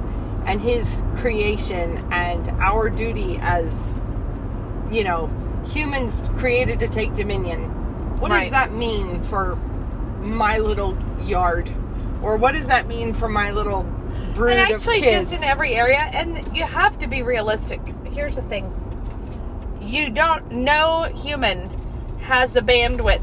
[0.46, 3.92] and his creation and our duty as
[4.90, 5.28] you know
[5.66, 7.70] humans created to take dominion.
[8.20, 9.56] What does that mean for
[10.20, 11.70] my little yard?
[12.22, 13.82] Or what does that mean for my little
[14.34, 15.30] brood and actually of kids?
[15.30, 17.80] just in every area and you have to be realistic.
[18.04, 18.72] Here's the thing.
[19.82, 21.68] You don't no human
[22.20, 23.22] has the bandwidth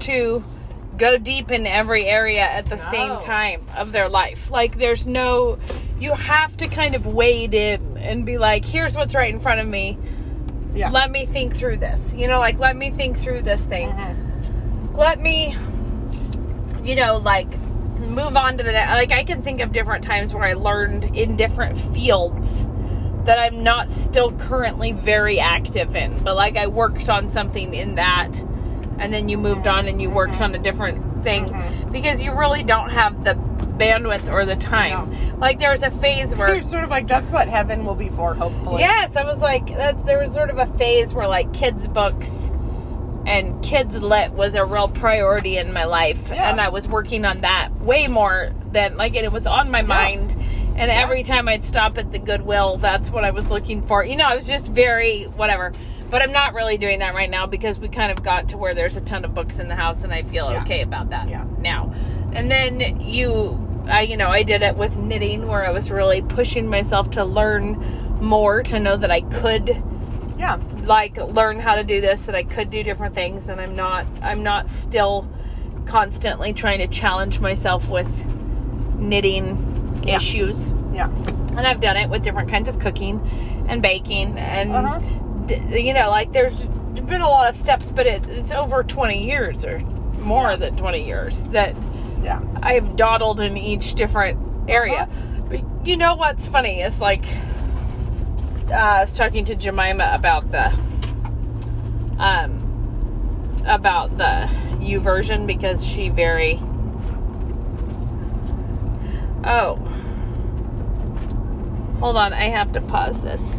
[0.00, 0.42] to
[1.02, 4.52] go deep in every area at the same time of their life.
[4.52, 5.58] Like there's no
[5.98, 9.60] you have to kind of wade in and be like here's what's right in front
[9.60, 9.98] of me.
[10.76, 10.90] Yeah.
[10.90, 12.14] Let me think through this.
[12.14, 13.88] You know like let me think through this thing.
[13.88, 14.96] Mhm.
[14.96, 15.56] let me
[16.84, 17.48] you know like
[17.98, 21.04] move on to the next like i can think of different times where i learned
[21.16, 22.64] in different fields
[23.24, 27.94] that i'm not still currently very active in but like i worked on something in
[27.94, 28.32] that
[29.02, 30.40] and then you moved on and you worked Mhm.
[30.42, 31.90] on a different thing Mhm.
[31.92, 33.34] because you really don't have the
[33.78, 37.32] bandwidth or the time like there was a phase where You're sort of like that's
[37.32, 38.80] what heaven will be for, hopefully.
[38.82, 42.50] Yes, I was like, that, there was sort of a phase where like kids' books
[43.26, 46.48] and kids' lit was a real priority in my life, Yeah.
[46.50, 50.36] and I was working on that way more than like it was on my mind.
[50.82, 54.04] And every time I'd stop at the Goodwill, that's what I was looking for.
[54.04, 55.72] You know, I was just very whatever.
[56.10, 58.74] But I'm not really doing that right now because we kind of got to where
[58.74, 60.62] there's a ton of books in the house, and I feel Yeah.
[60.62, 61.44] okay about that Yeah.
[61.60, 61.92] now.
[62.32, 66.20] And then you, I, you know, I did it with knitting where I was really
[66.20, 69.80] pushing myself to learn more to know that I could
[70.36, 70.56] Yeah.
[70.82, 74.04] like learn how to do this that I could do different things and I'm not
[74.20, 75.28] I'm not still
[75.86, 78.08] constantly trying to challenge myself with
[78.98, 79.71] knitting
[80.04, 80.16] Yeah.
[80.16, 81.08] issues Yeah.
[81.56, 83.20] and I've done it with different kinds of cooking
[83.68, 84.98] and baking and Uh-huh.
[85.46, 86.64] d- you know like there's
[87.06, 89.78] been a lot of steps but it, it's over 20 years or
[90.20, 90.56] more Yeah.
[90.56, 91.74] than 20 years that
[92.22, 92.40] Yeah.
[92.62, 94.38] I've dawdled in each different
[94.68, 95.02] area.
[95.02, 95.42] Uh-huh.
[95.50, 97.24] But you know what's funny is like
[98.70, 100.72] uh, I was talking to Jemima about the
[102.18, 102.58] um
[103.66, 104.48] about the
[104.80, 106.60] YouVersion because she very
[109.44, 109.76] Oh.
[112.00, 113.54] Hold on, I have to pause this.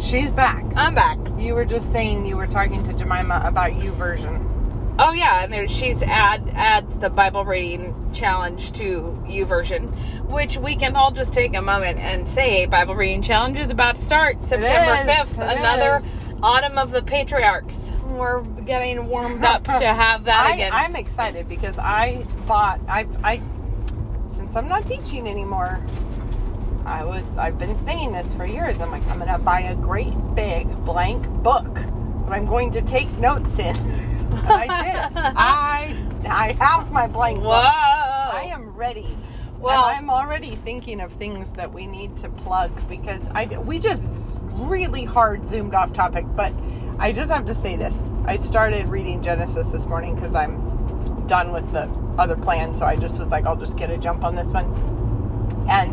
[0.00, 0.64] She's back.
[0.76, 1.18] I'm back.
[1.38, 4.44] You were just saying you were talking to Jemima about YouVersion.
[5.00, 10.74] Oh yeah, and there, she's add adds the Bible reading challenge to YouVersion, which we
[10.74, 14.44] can all just take a moment and say Bible reading challenge is about to start
[14.44, 15.38] September fifth.
[15.38, 16.04] Another is.
[16.42, 17.76] autumn of the patriarchs.
[18.18, 20.72] We're getting warmed up to have that I, again.
[20.72, 23.40] I'm excited because I thought I I
[24.30, 25.80] since I'm not teaching anymore.
[26.84, 28.80] I was I've been saying this for years.
[28.80, 33.10] I'm like I'm gonna buy a great big blank book that I'm going to take
[33.18, 33.76] notes in.
[34.28, 35.16] And I did.
[35.16, 35.96] I
[36.28, 37.44] I have my blank Whoa.
[37.44, 37.64] book.
[37.64, 39.16] I am ready.
[39.58, 43.78] Well- and I'm already thinking of things that we need to plug because I we
[43.78, 46.52] just really hard zoomed off topic, but
[47.00, 47.96] I just have to say this.
[48.24, 52.96] I started reading Genesis this morning because I'm done with the other plan, so I
[52.96, 54.64] just was like, I'll just get a jump on this one.
[55.70, 55.92] And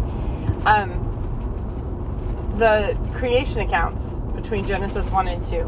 [0.66, 5.66] um, the creation accounts between Genesis 1 and 2.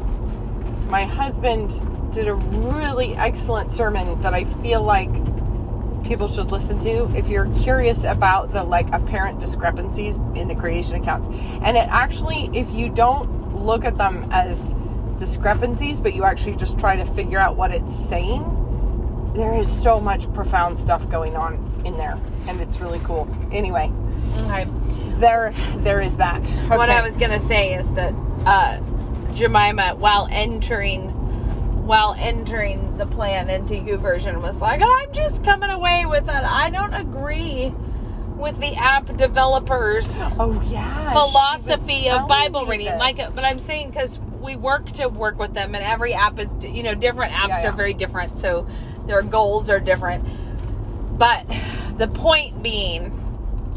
[0.90, 1.70] My husband
[2.14, 5.12] did a really excellent sermon that I feel like
[6.04, 10.96] people should listen to if you're curious about the like apparent discrepancies in the creation
[10.96, 11.28] accounts.
[11.62, 14.74] And it actually if you don't look at them as
[15.18, 18.44] discrepancies but you actually just try to figure out what it's saying,
[19.36, 23.28] there is so much profound stuff going on in there and it's really cool.
[23.52, 23.92] Anyway,
[24.40, 24.68] Okay.
[25.20, 26.46] there there is that.
[26.70, 28.14] What I was gonna say is that
[28.46, 28.80] uh,
[29.34, 31.10] Jemima, while entering,
[31.86, 36.30] while entering the plan into YouVersion was like, "I'm just coming away with it.
[36.30, 37.74] I don't agree
[38.38, 41.12] with the app developers." Oh yeah.
[41.12, 42.88] philosophy of Bible reading.
[42.88, 43.00] this.
[43.00, 46.48] Like, but I'm saying because we work to work with them, and every app is,
[46.64, 47.70] you know, different apps Yeah, yeah.
[47.70, 48.66] are very different, so
[49.06, 50.26] their goals are different.
[51.18, 51.46] But
[51.98, 53.12] the point being,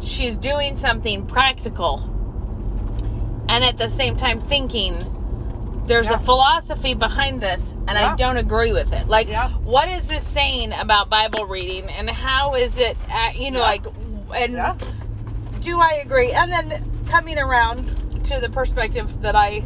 [0.00, 2.06] she's doing something practical,
[3.48, 5.16] and at the same time thinking.
[5.86, 6.16] There's Yeah.
[6.16, 9.08] a philosophy behind this, and I don't agree with it.
[9.08, 9.28] Like,
[9.64, 13.82] what is this saying about Bible reading, and how is it, uh, you know, like,
[14.32, 14.56] and
[15.62, 16.30] do I agree?
[16.30, 19.64] And then coming around to the perspective that I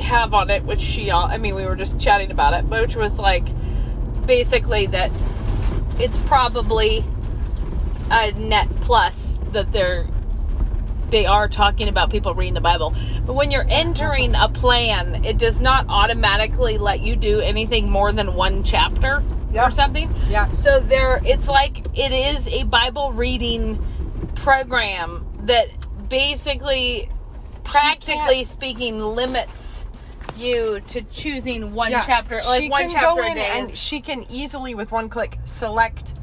[0.00, 3.18] have on it, which she, I mean, we were just chatting about it, which was
[3.18, 3.44] like
[4.26, 5.10] basically that
[5.98, 7.04] it's probably
[8.10, 10.06] a net plus that they're
[11.10, 12.94] they are talking about people reading the Bible.
[13.26, 18.12] But when you're entering a plan, it does not automatically let you do anything more
[18.12, 19.66] than one chapter Yeah.
[19.68, 20.10] or something.
[20.30, 20.50] Yeah.
[20.52, 23.78] So there, it's like it is a Bible reading
[24.36, 25.68] program that
[26.08, 27.10] basically,
[27.62, 29.71] practically speaking, limits
[30.36, 32.04] you to choosing one Yeah.
[32.06, 33.50] chapter, like she one can chapter go a in day.
[33.58, 36.14] and she can easily with one click select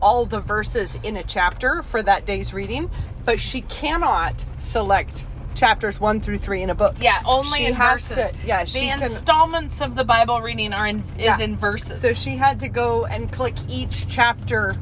[0.00, 2.90] all the verses in a chapter for that day's reading,
[3.24, 6.96] but she cannot select chapters one through three in a book.
[6.98, 8.16] yeah, only she in has verses.
[8.16, 11.38] to- yeah, the she can- installments of the Bible reading are in is Yeah.
[11.38, 12.00] in verses.
[12.00, 14.76] So she had to go and click each chapter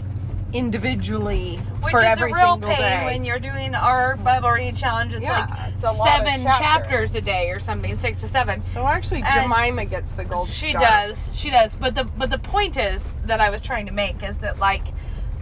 [0.52, 3.04] individually which for is every a real single pain day.
[3.04, 5.14] when you're doing our Bible reading challenge.
[5.14, 6.58] It's Yeah, like it's a lot of seven chapters.
[6.58, 8.60] chapters a day or something, six to seven.
[8.60, 10.80] so actually, And Jemima gets the gold She star.
[10.82, 11.36] does.
[11.38, 11.74] She does.
[11.76, 14.82] But the but the point is that I was trying to make is that like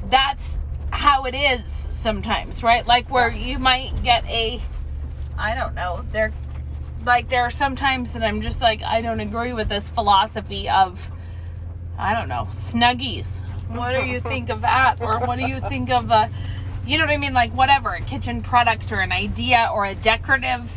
[0.08, 0.58] that's
[0.90, 2.86] how it is sometimes, right?
[2.86, 4.60] Like where you might get a
[5.38, 6.04] I don't know.
[6.12, 6.32] There
[7.06, 10.68] like there are some times that I'm just like I don't agree with this philosophy
[10.68, 11.10] of
[11.98, 13.40] I don't know, snuggies.
[13.68, 15.00] What do you think of that?
[15.00, 16.30] Or what do you think of a
[16.88, 17.34] you know what I mean?
[17.34, 20.70] Like whatever, a kitchen product or an idea or a decorative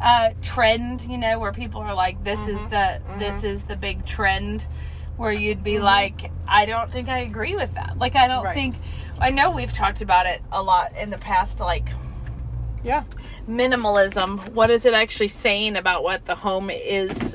[0.00, 2.70] uh, trend, you know, where people are like, "This is mm-hmm.
[2.70, 3.18] the mm-hmm.
[3.18, 4.64] this is the big trend,"
[5.16, 5.84] where you'd be mm-hmm.
[5.84, 8.54] like, "I don't think I agree with that." Like, I don't Right.
[8.54, 8.76] think.
[9.20, 11.88] I know we've talked about it a lot in the past, like
[12.84, 13.02] Yeah.
[13.48, 14.50] minimalism.
[14.52, 17.34] What is it actually saying about what the home is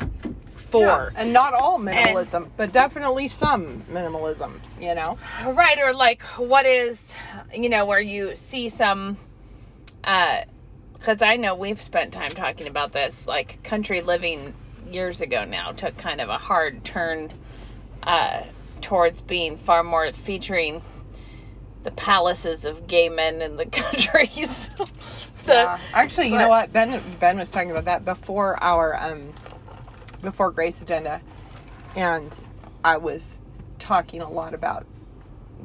[0.73, 1.11] for?
[1.13, 5.17] Yeah, And not all minimalism, but definitely some minimalism, you know?
[5.45, 7.01] Right, or like what is,
[7.53, 9.17] you know, where you see some,
[10.03, 10.41] uh,
[10.97, 14.53] because I know we've spent time talking about this, like country living
[14.91, 17.31] years ago now took kind of a hard turn
[18.03, 18.43] uh,
[18.81, 20.81] towards being far more featuring
[21.83, 24.69] the palaces of gay men in the countries.
[25.45, 25.77] The- Yeah.
[25.93, 26.71] Actually, you know what?
[26.73, 29.33] Ben Ben was talking about that before our um
[30.23, 31.21] before Grace Agenda.
[31.95, 32.35] And
[32.83, 33.41] I was
[33.77, 34.87] talking a lot about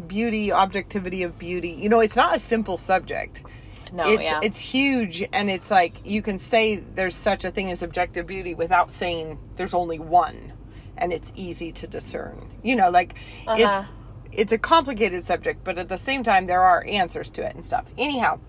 [0.06, 1.70] beauty, objectivity of beauty.
[1.70, 3.42] You know, it's not a simple subject.
[3.90, 4.40] No, it's yeah.
[4.42, 8.54] it's huge and it's like you can say there's such a thing as objective beauty
[8.54, 10.52] without saying there's only one
[10.98, 12.50] and it's easy to discern.
[12.62, 13.14] You know, like
[13.46, 13.84] Uh-huh.
[13.84, 13.90] it's
[14.30, 17.64] it's a complicated subject, but at the same time there are answers to it and
[17.64, 17.86] stuff.
[17.96, 18.40] Anyhow,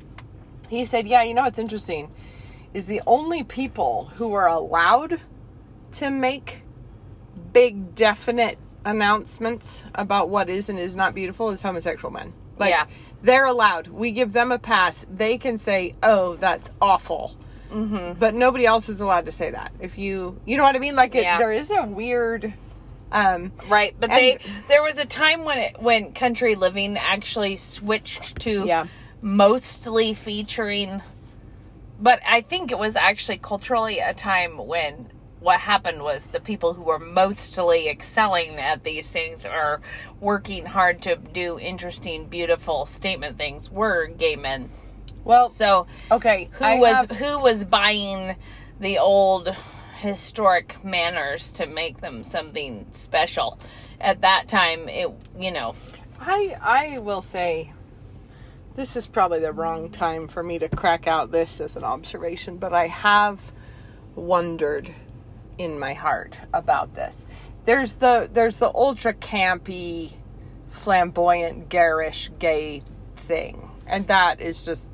[0.67, 2.11] he said, "Yeah, you know what's interesting
[2.73, 5.21] is the only people who are allowed
[5.93, 6.63] to make
[7.53, 12.33] big definite announcements about what is and is not beautiful is homosexual men.
[12.57, 12.85] Like Yeah.
[13.23, 13.87] they're allowed.
[13.87, 15.05] We give them a pass.
[15.09, 17.35] They can say, "Oh, that's awful."
[17.71, 18.17] mm-hmm.
[18.19, 19.71] But nobody else is allowed to say that.
[19.79, 20.95] If you, you know what I mean?
[20.95, 21.37] Like it, Yeah.
[21.37, 22.53] there is a weird
[23.11, 27.55] um Right, but And- they there was a time when it when country living actually
[27.57, 28.85] switched to Yeah.
[29.21, 31.01] mostly featuring
[32.01, 36.73] but I think it was actually culturally a time when what happened was the people
[36.73, 39.81] who were mostly excelling at these things or
[40.19, 44.69] working hard to do interesting, beautiful statement things were gay men.
[45.23, 46.49] Well, So okay.
[46.53, 48.35] who I was have- who was buying
[48.79, 49.53] the old
[50.01, 53.59] historic manors to make them something special?
[54.01, 55.75] At that time, it you know
[56.19, 57.71] I I will say
[58.75, 62.57] this is probably the wrong time for me to crack out this as an observation,
[62.57, 63.39] but I have
[64.15, 64.93] wondered
[65.59, 67.25] in my heart about this.
[67.65, 70.13] There's the there's the ultra campy,
[70.71, 72.81] flamboyant, garish gay
[73.17, 73.69] thing.
[73.85, 74.89] And that is just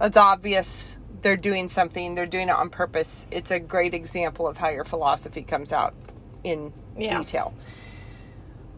[0.00, 3.26] it's obvious they're doing something, they're doing it on purpose.
[3.30, 5.94] It's a great example of how your philosophy comes out
[6.42, 7.18] in Yeah.
[7.18, 7.52] detail.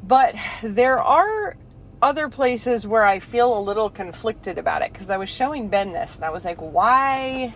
[0.02, 1.56] But there are
[2.02, 5.92] other places where I feel a little conflicted about it because I was showing Ben
[5.92, 7.54] this and I was like, why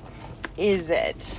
[0.57, 1.37] is it?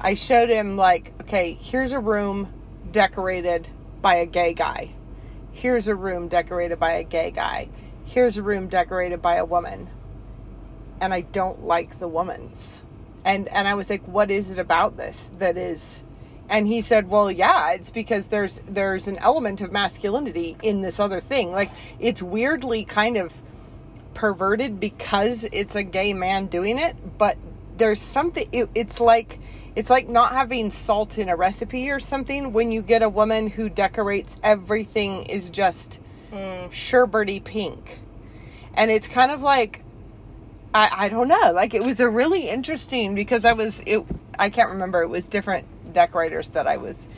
[0.00, 2.52] I showed him, like, okay, here's a room
[2.90, 3.68] decorated
[4.00, 4.92] by a gay guy.
[5.52, 7.68] Here's a room decorated by a gay guy.
[8.04, 9.88] Here's a room decorated by a woman.
[11.00, 12.82] And I don't like the woman's.
[13.24, 16.02] And and I was like, what is it about this that is
[16.50, 20.98] and he said, "Well, yeah, it's because there's there's an element of masculinity in this
[20.98, 21.52] other thing.
[21.52, 21.70] Like
[22.00, 23.32] it's weirdly kind of
[24.14, 27.38] perverted because it's a gay man doing it, but
[27.76, 29.38] there's something it, it's like
[29.76, 33.48] it's like not having salt in a recipe or something when you get a woman
[33.48, 36.00] who decorates everything is just
[36.32, 36.70] mm.
[36.70, 37.98] sherberty pink.
[38.74, 39.82] And it's kind of like
[40.72, 41.52] I, I don't know.
[41.52, 44.04] Like it was a really interesting because I was it
[44.38, 45.02] I can't remember.
[45.02, 47.08] It was different decorators that I was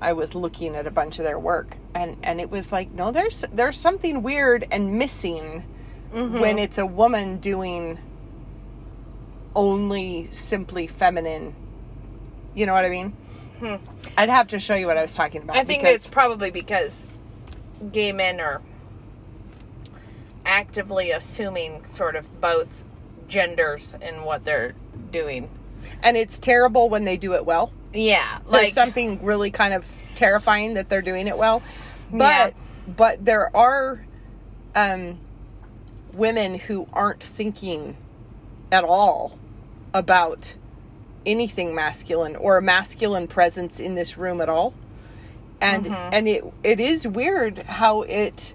[0.00, 3.12] I was looking at a bunch of their work and and it was like no
[3.12, 5.64] there's there's something weird and missing
[6.12, 6.40] mm-hmm.
[6.40, 7.98] when it's a woman doing
[9.54, 11.54] only simply feminine
[12.54, 13.16] you know what I mean?
[14.16, 15.56] I'd have to show you what I was talking about.
[15.56, 17.04] I think it's probably because
[17.92, 18.60] gay men are
[20.44, 22.68] actively assuming sort of both
[23.28, 24.74] genders in what they're
[25.10, 25.48] doing.
[26.02, 27.72] and it's terrible when they do it well.
[27.94, 31.62] Yeah, There's something really kind of terrifying that they're doing it well.
[32.10, 32.50] But Yeah.
[32.96, 34.04] but there are
[34.74, 35.18] um
[36.12, 37.96] women who aren't thinking
[38.70, 39.38] at all
[39.94, 40.54] about
[41.24, 44.74] anything masculine or a masculine presence in this room at all.
[45.60, 48.54] And and it it is weird how it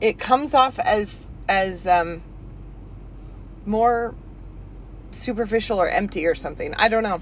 [0.00, 2.22] it comes off as as um
[3.64, 4.14] more
[5.12, 6.74] superficial or empty or something.
[6.74, 7.20] I don't know.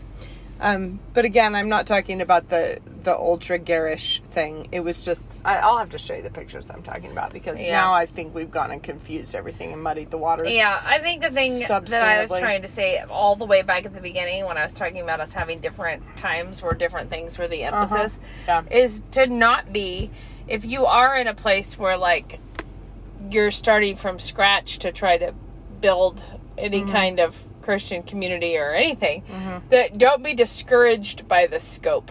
[0.60, 4.68] Um, but again, I'm not talking about the the ultra garish thing.
[4.72, 7.60] It was just I, I'll have to show you the pictures I'm talking about because
[7.60, 7.72] Yeah.
[7.72, 10.50] now I think we've gone and confused everything and muddied the waters.
[10.50, 13.84] Yeah, I think the thing that I was trying to say all the way back
[13.84, 17.38] at the beginning when I was talking about us having different times where different things
[17.38, 17.94] were the uh-huh.
[17.94, 18.62] emphasis Yeah.
[18.70, 20.10] is to not be
[20.48, 22.40] if you are in a place where like
[23.30, 25.34] you're starting from scratch to try to
[25.80, 26.22] build
[26.58, 26.92] any mm-hmm.
[26.92, 29.68] kind of Christian community or anything, mm-hmm.
[29.68, 32.10] that don't be discouraged by the scope.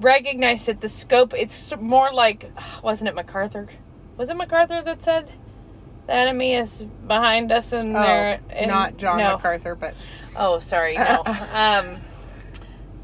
[0.00, 2.50] Recognize that the scope it's more like
[2.82, 3.68] wasn't it MacArthur?
[4.16, 5.30] Was it MacArthur that said
[6.06, 9.36] the enemy is behind us and Oh, they're and- not John no.
[9.36, 9.94] MacArthur, but
[10.34, 11.22] Oh, sorry, no.
[11.26, 12.00] um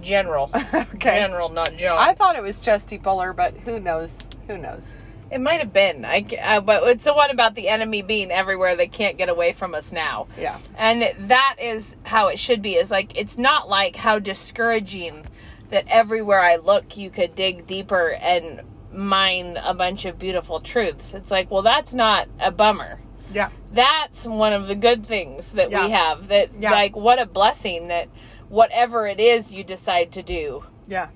[0.01, 0.51] General.
[0.75, 1.19] okay.
[1.21, 1.99] General, not John.
[1.99, 4.17] I thought it was Chesty Puller, but who knows?
[4.47, 4.93] Who knows?
[5.31, 6.05] It might have been.
[6.05, 8.77] I, uh, but it's the one about the enemy being everywhere.
[8.77, 10.29] They can't get away from us now.
[10.39, 10.57] Yeah.
[10.77, 12.77] And that is how it should be.
[12.77, 15.27] Is like it's not like how discouraging
[15.71, 18.63] that everywhere I look, you could dig deeper and
[18.93, 21.15] mine a bunch of beautiful truths.
[21.15, 23.01] It's like, well, that's not a bummer.
[23.33, 23.51] Yeah.
[23.73, 25.85] That's one of the good things that Yeah.
[25.85, 26.29] we have.
[26.29, 26.71] That Yeah.
[26.71, 28.09] like what a blessing that
[28.49, 31.09] whatever it is you decide to do, Yeah.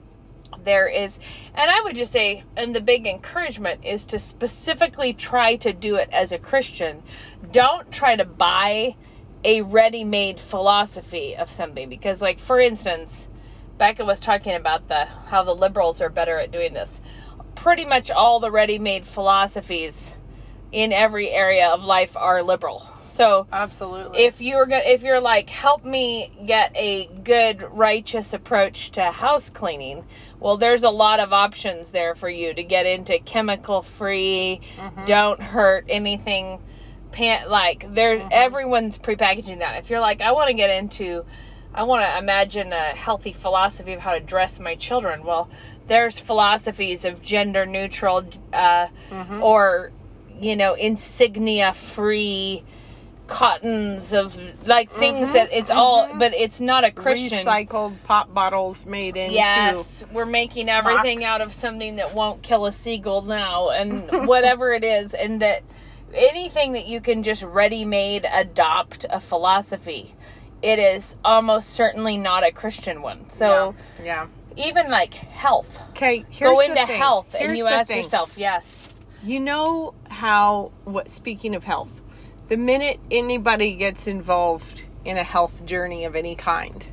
[0.65, 1.19] there is
[1.55, 5.97] and i would just say and the big encouragement is to specifically try to do
[5.97, 7.03] it as a christian
[7.53, 8.95] don't try to buy
[9.45, 13.27] a ready-made philosophy of something because like for instance
[13.83, 17.01] becca was talking about the how the liberals are better at doing this.
[17.57, 20.13] Pretty much all the ready-made philosophies
[20.71, 22.89] in every area of life are liberal.
[23.03, 24.25] So Absolutely.
[24.25, 29.51] if you're gonna if you're like help me get a good righteous approach to house
[29.51, 30.07] cleaning
[30.39, 35.05] well there's a lot of options there for you to get into chemical free mm-hmm.
[35.05, 36.59] don't hurt anything
[37.11, 38.29] pan like there mm-hmm.
[38.31, 39.77] everyone's prepackaging that.
[39.77, 41.27] If you're like i want to get into
[41.75, 45.25] i want to imagine a healthy philosophy of how to dress my children.
[45.25, 45.49] Well
[45.87, 49.43] there's philosophies of gender neutral uh, mm-hmm.
[49.43, 49.91] or
[50.41, 52.65] you know insignia free
[53.27, 56.19] cottons of like things mm-hmm, that it's all mm-hmm.
[56.19, 57.39] but it's not a Christian.
[57.39, 62.67] Recycled pop bottles made into Yes, we're making everything out of something that won't kill
[62.67, 65.63] a seagull now, and whatever it is, and that
[66.13, 70.15] anything that you can just ready-made adopt a philosophy,
[70.63, 73.29] it is almost certainly not a Christian one.
[73.31, 74.27] So yeah.
[74.57, 76.99] even like health, Okay, here's go into thing.
[76.99, 77.99] health, Here's and you ask thing.
[78.03, 78.89] yourself, yes,
[79.25, 82.01] You know how what speaking of health,
[82.49, 86.87] the minute anybody gets involved in a health journey of any kind,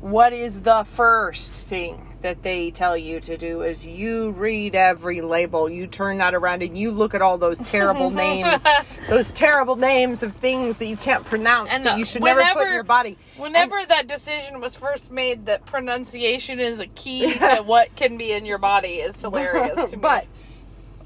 [0.00, 5.20] what is the first thing that they tell you to do is you read every
[5.20, 8.64] label, you turn that around and you look at all those terrible names,
[9.08, 12.66] those terrible names of things that you can't pronounce And, that you should never put
[12.66, 13.16] in your body.
[13.36, 18.32] Whenever that decision was first made, that pronunciation is a key to what can be
[18.32, 20.00] in your body is hilarious to me.
[20.02, 20.26] but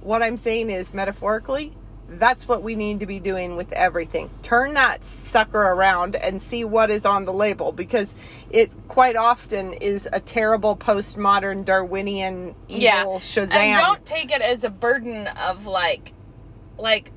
[0.00, 1.72] what I'm saying is metaphorically,
[2.18, 4.30] that's what we need to be doing with everything.
[4.42, 8.14] Turn that sucker around and see what is on the label because
[8.50, 13.54] it quite often is a terrible postmodern Darwinian evil yeah, Shazam.
[13.54, 16.12] and don't take it as a burden of like,
[16.78, 17.10] like,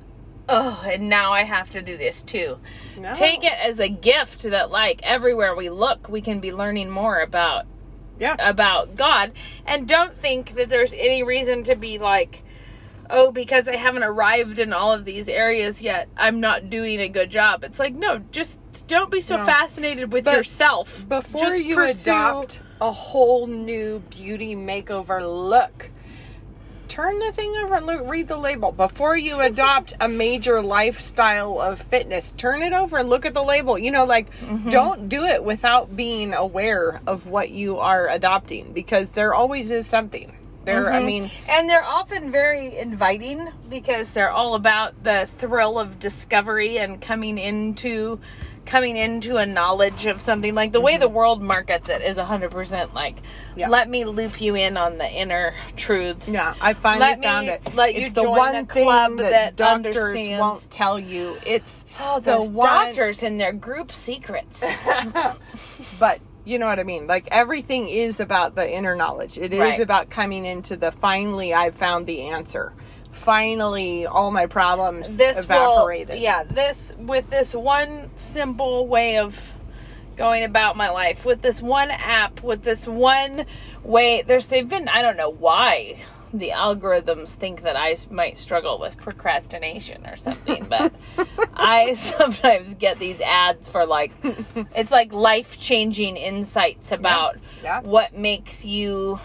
[0.48, 2.58] oh, and now I have to do this too.
[2.98, 3.12] No.
[3.14, 7.20] Take it as a gift that like everywhere we look, we can be learning more
[7.20, 7.66] about
[8.18, 8.36] Yeah.
[8.38, 9.32] about God,
[9.66, 12.42] and don't think that there's any reason to be like.
[13.10, 17.08] Oh, because I haven't arrived in all of these areas yet, I'm not doing a
[17.08, 17.64] good job.
[17.64, 19.44] It's like, no, just don't be so No.
[19.46, 21.08] fascinated with But yourself.
[21.08, 25.90] Before Just you pursue- adopt a whole new beauty makeover look,
[26.88, 28.72] turn the thing over and look, read the label.
[28.72, 33.42] Before you adopt a major lifestyle of fitness, turn it over and look at the
[33.42, 33.78] label.
[33.78, 34.68] You know, like, Mm-hmm.
[34.68, 39.86] don't do it without being aware of what you are adopting because there always is
[39.86, 40.34] something.
[40.68, 41.04] There, I Mhm.
[41.06, 47.00] mean, and they're often very inviting because they're all about the thrill of discovery and
[47.00, 48.20] coming into
[48.66, 52.92] coming into a knowledge of something like the way the world markets it is 100%
[52.92, 53.60] like Mm-hmm.
[53.60, 53.68] Yeah.
[53.70, 57.48] let me loop you in on the inner truths yeah, I finally Let me found
[57.48, 57.74] it.
[57.74, 61.38] let you it's the one club that, that doctors understands- won't tell you.
[61.46, 64.62] It's oh the one- doctors and their group secrets
[65.98, 67.06] but you know what I mean.
[67.06, 69.36] Like everything is about the inner knowledge.
[69.36, 69.80] It is Right.
[69.80, 72.72] about coming into the finally I've found the answer.
[73.12, 76.08] Finally, all my problems this evaporated.
[76.14, 79.38] will yeah this with this one simple way of
[80.16, 83.44] going about my life with this one app with this one
[83.84, 85.94] way there's they've been i don't know why
[86.32, 90.92] the algorithms think that I might struggle with procrastination or something but
[91.54, 94.12] i sometimes get these ads for like
[94.74, 97.80] it's like life changing insights about Yeah.
[97.80, 99.18] what makes you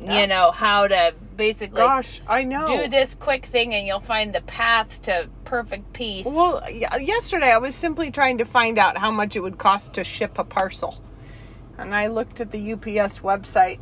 [0.00, 0.20] Yeah.
[0.20, 2.66] you know how to basically Gosh, I know.
[2.66, 6.26] do this quick thing and you'll find the path to perfect peace.
[6.26, 9.94] Well, uh, yesterday I was simply trying to find out how much it would cost
[9.94, 11.00] to ship a parcel.
[11.78, 13.78] And I looked at the UPS website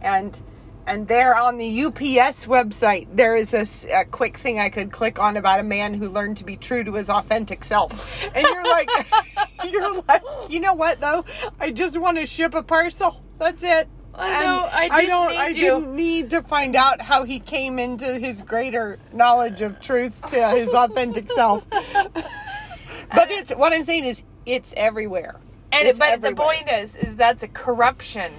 [0.00, 0.40] and
[0.86, 5.36] and there on the UPS website there is a quick thing I could click on
[5.36, 7.92] about a man who learned to be true to his authentic self.
[8.34, 8.88] And you're like
[9.70, 11.24] you're like, "You know what though?
[11.58, 13.22] I just want to ship a parcel.
[13.38, 15.54] That's it." I know, I I don't need I you.
[15.54, 20.48] didn't need to find out how he came into his greater knowledge of truth to
[20.50, 21.64] his authentic self.
[23.12, 25.36] But it's what I'm saying is it's everywhere.
[25.72, 28.32] and It's but the point is, is that's a corruption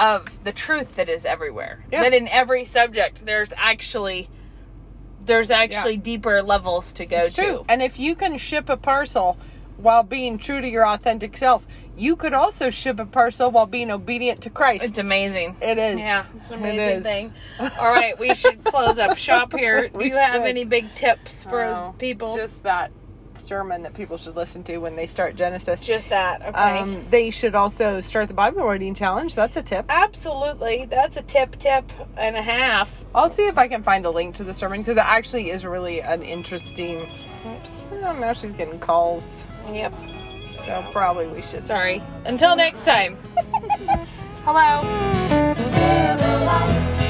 [0.00, 1.84] of the truth that is everywhere.
[1.92, 2.02] Yeah.
[2.02, 4.28] That in every subject, there's actually
[5.24, 7.42] there's actually deeper levels to go It's to.
[7.42, 7.64] true.
[7.68, 9.36] And if you can ship a parcel
[9.76, 11.62] while being true to your authentic self,
[11.96, 14.82] you could also ship a parcel while being obedient to Christ.
[14.84, 15.56] It's amazing.
[15.60, 16.00] it is.
[16.00, 17.02] Yeah, it's an amazing is.
[17.04, 17.32] thing.
[17.60, 19.88] All right, we should close up shop here.
[19.92, 20.42] Do We you have should.
[20.42, 22.36] any big tips for Oh, people?
[22.36, 22.90] Just that
[23.40, 25.80] sermon that people should listen to when they start Genesis.
[25.80, 26.40] Just that.
[26.42, 26.52] Okay.
[26.78, 29.34] Um, they should also start the Bible reading challenge.
[29.34, 29.86] That's a tip.
[29.88, 30.86] Absolutely.
[30.88, 31.84] That's a tip, tip
[32.16, 33.04] and a half.
[33.14, 35.64] I'll see if I can find a link to the sermon because it actually is
[35.64, 37.08] really an interesting.
[37.46, 37.84] Oops.
[37.92, 39.94] Oh, now she's getting calls, Yep.
[40.50, 41.62] so probably we should.
[41.62, 42.02] Sorry.
[42.26, 43.16] Until next time.
[44.44, 44.82] Hello.
[45.32, 47.09] Live a life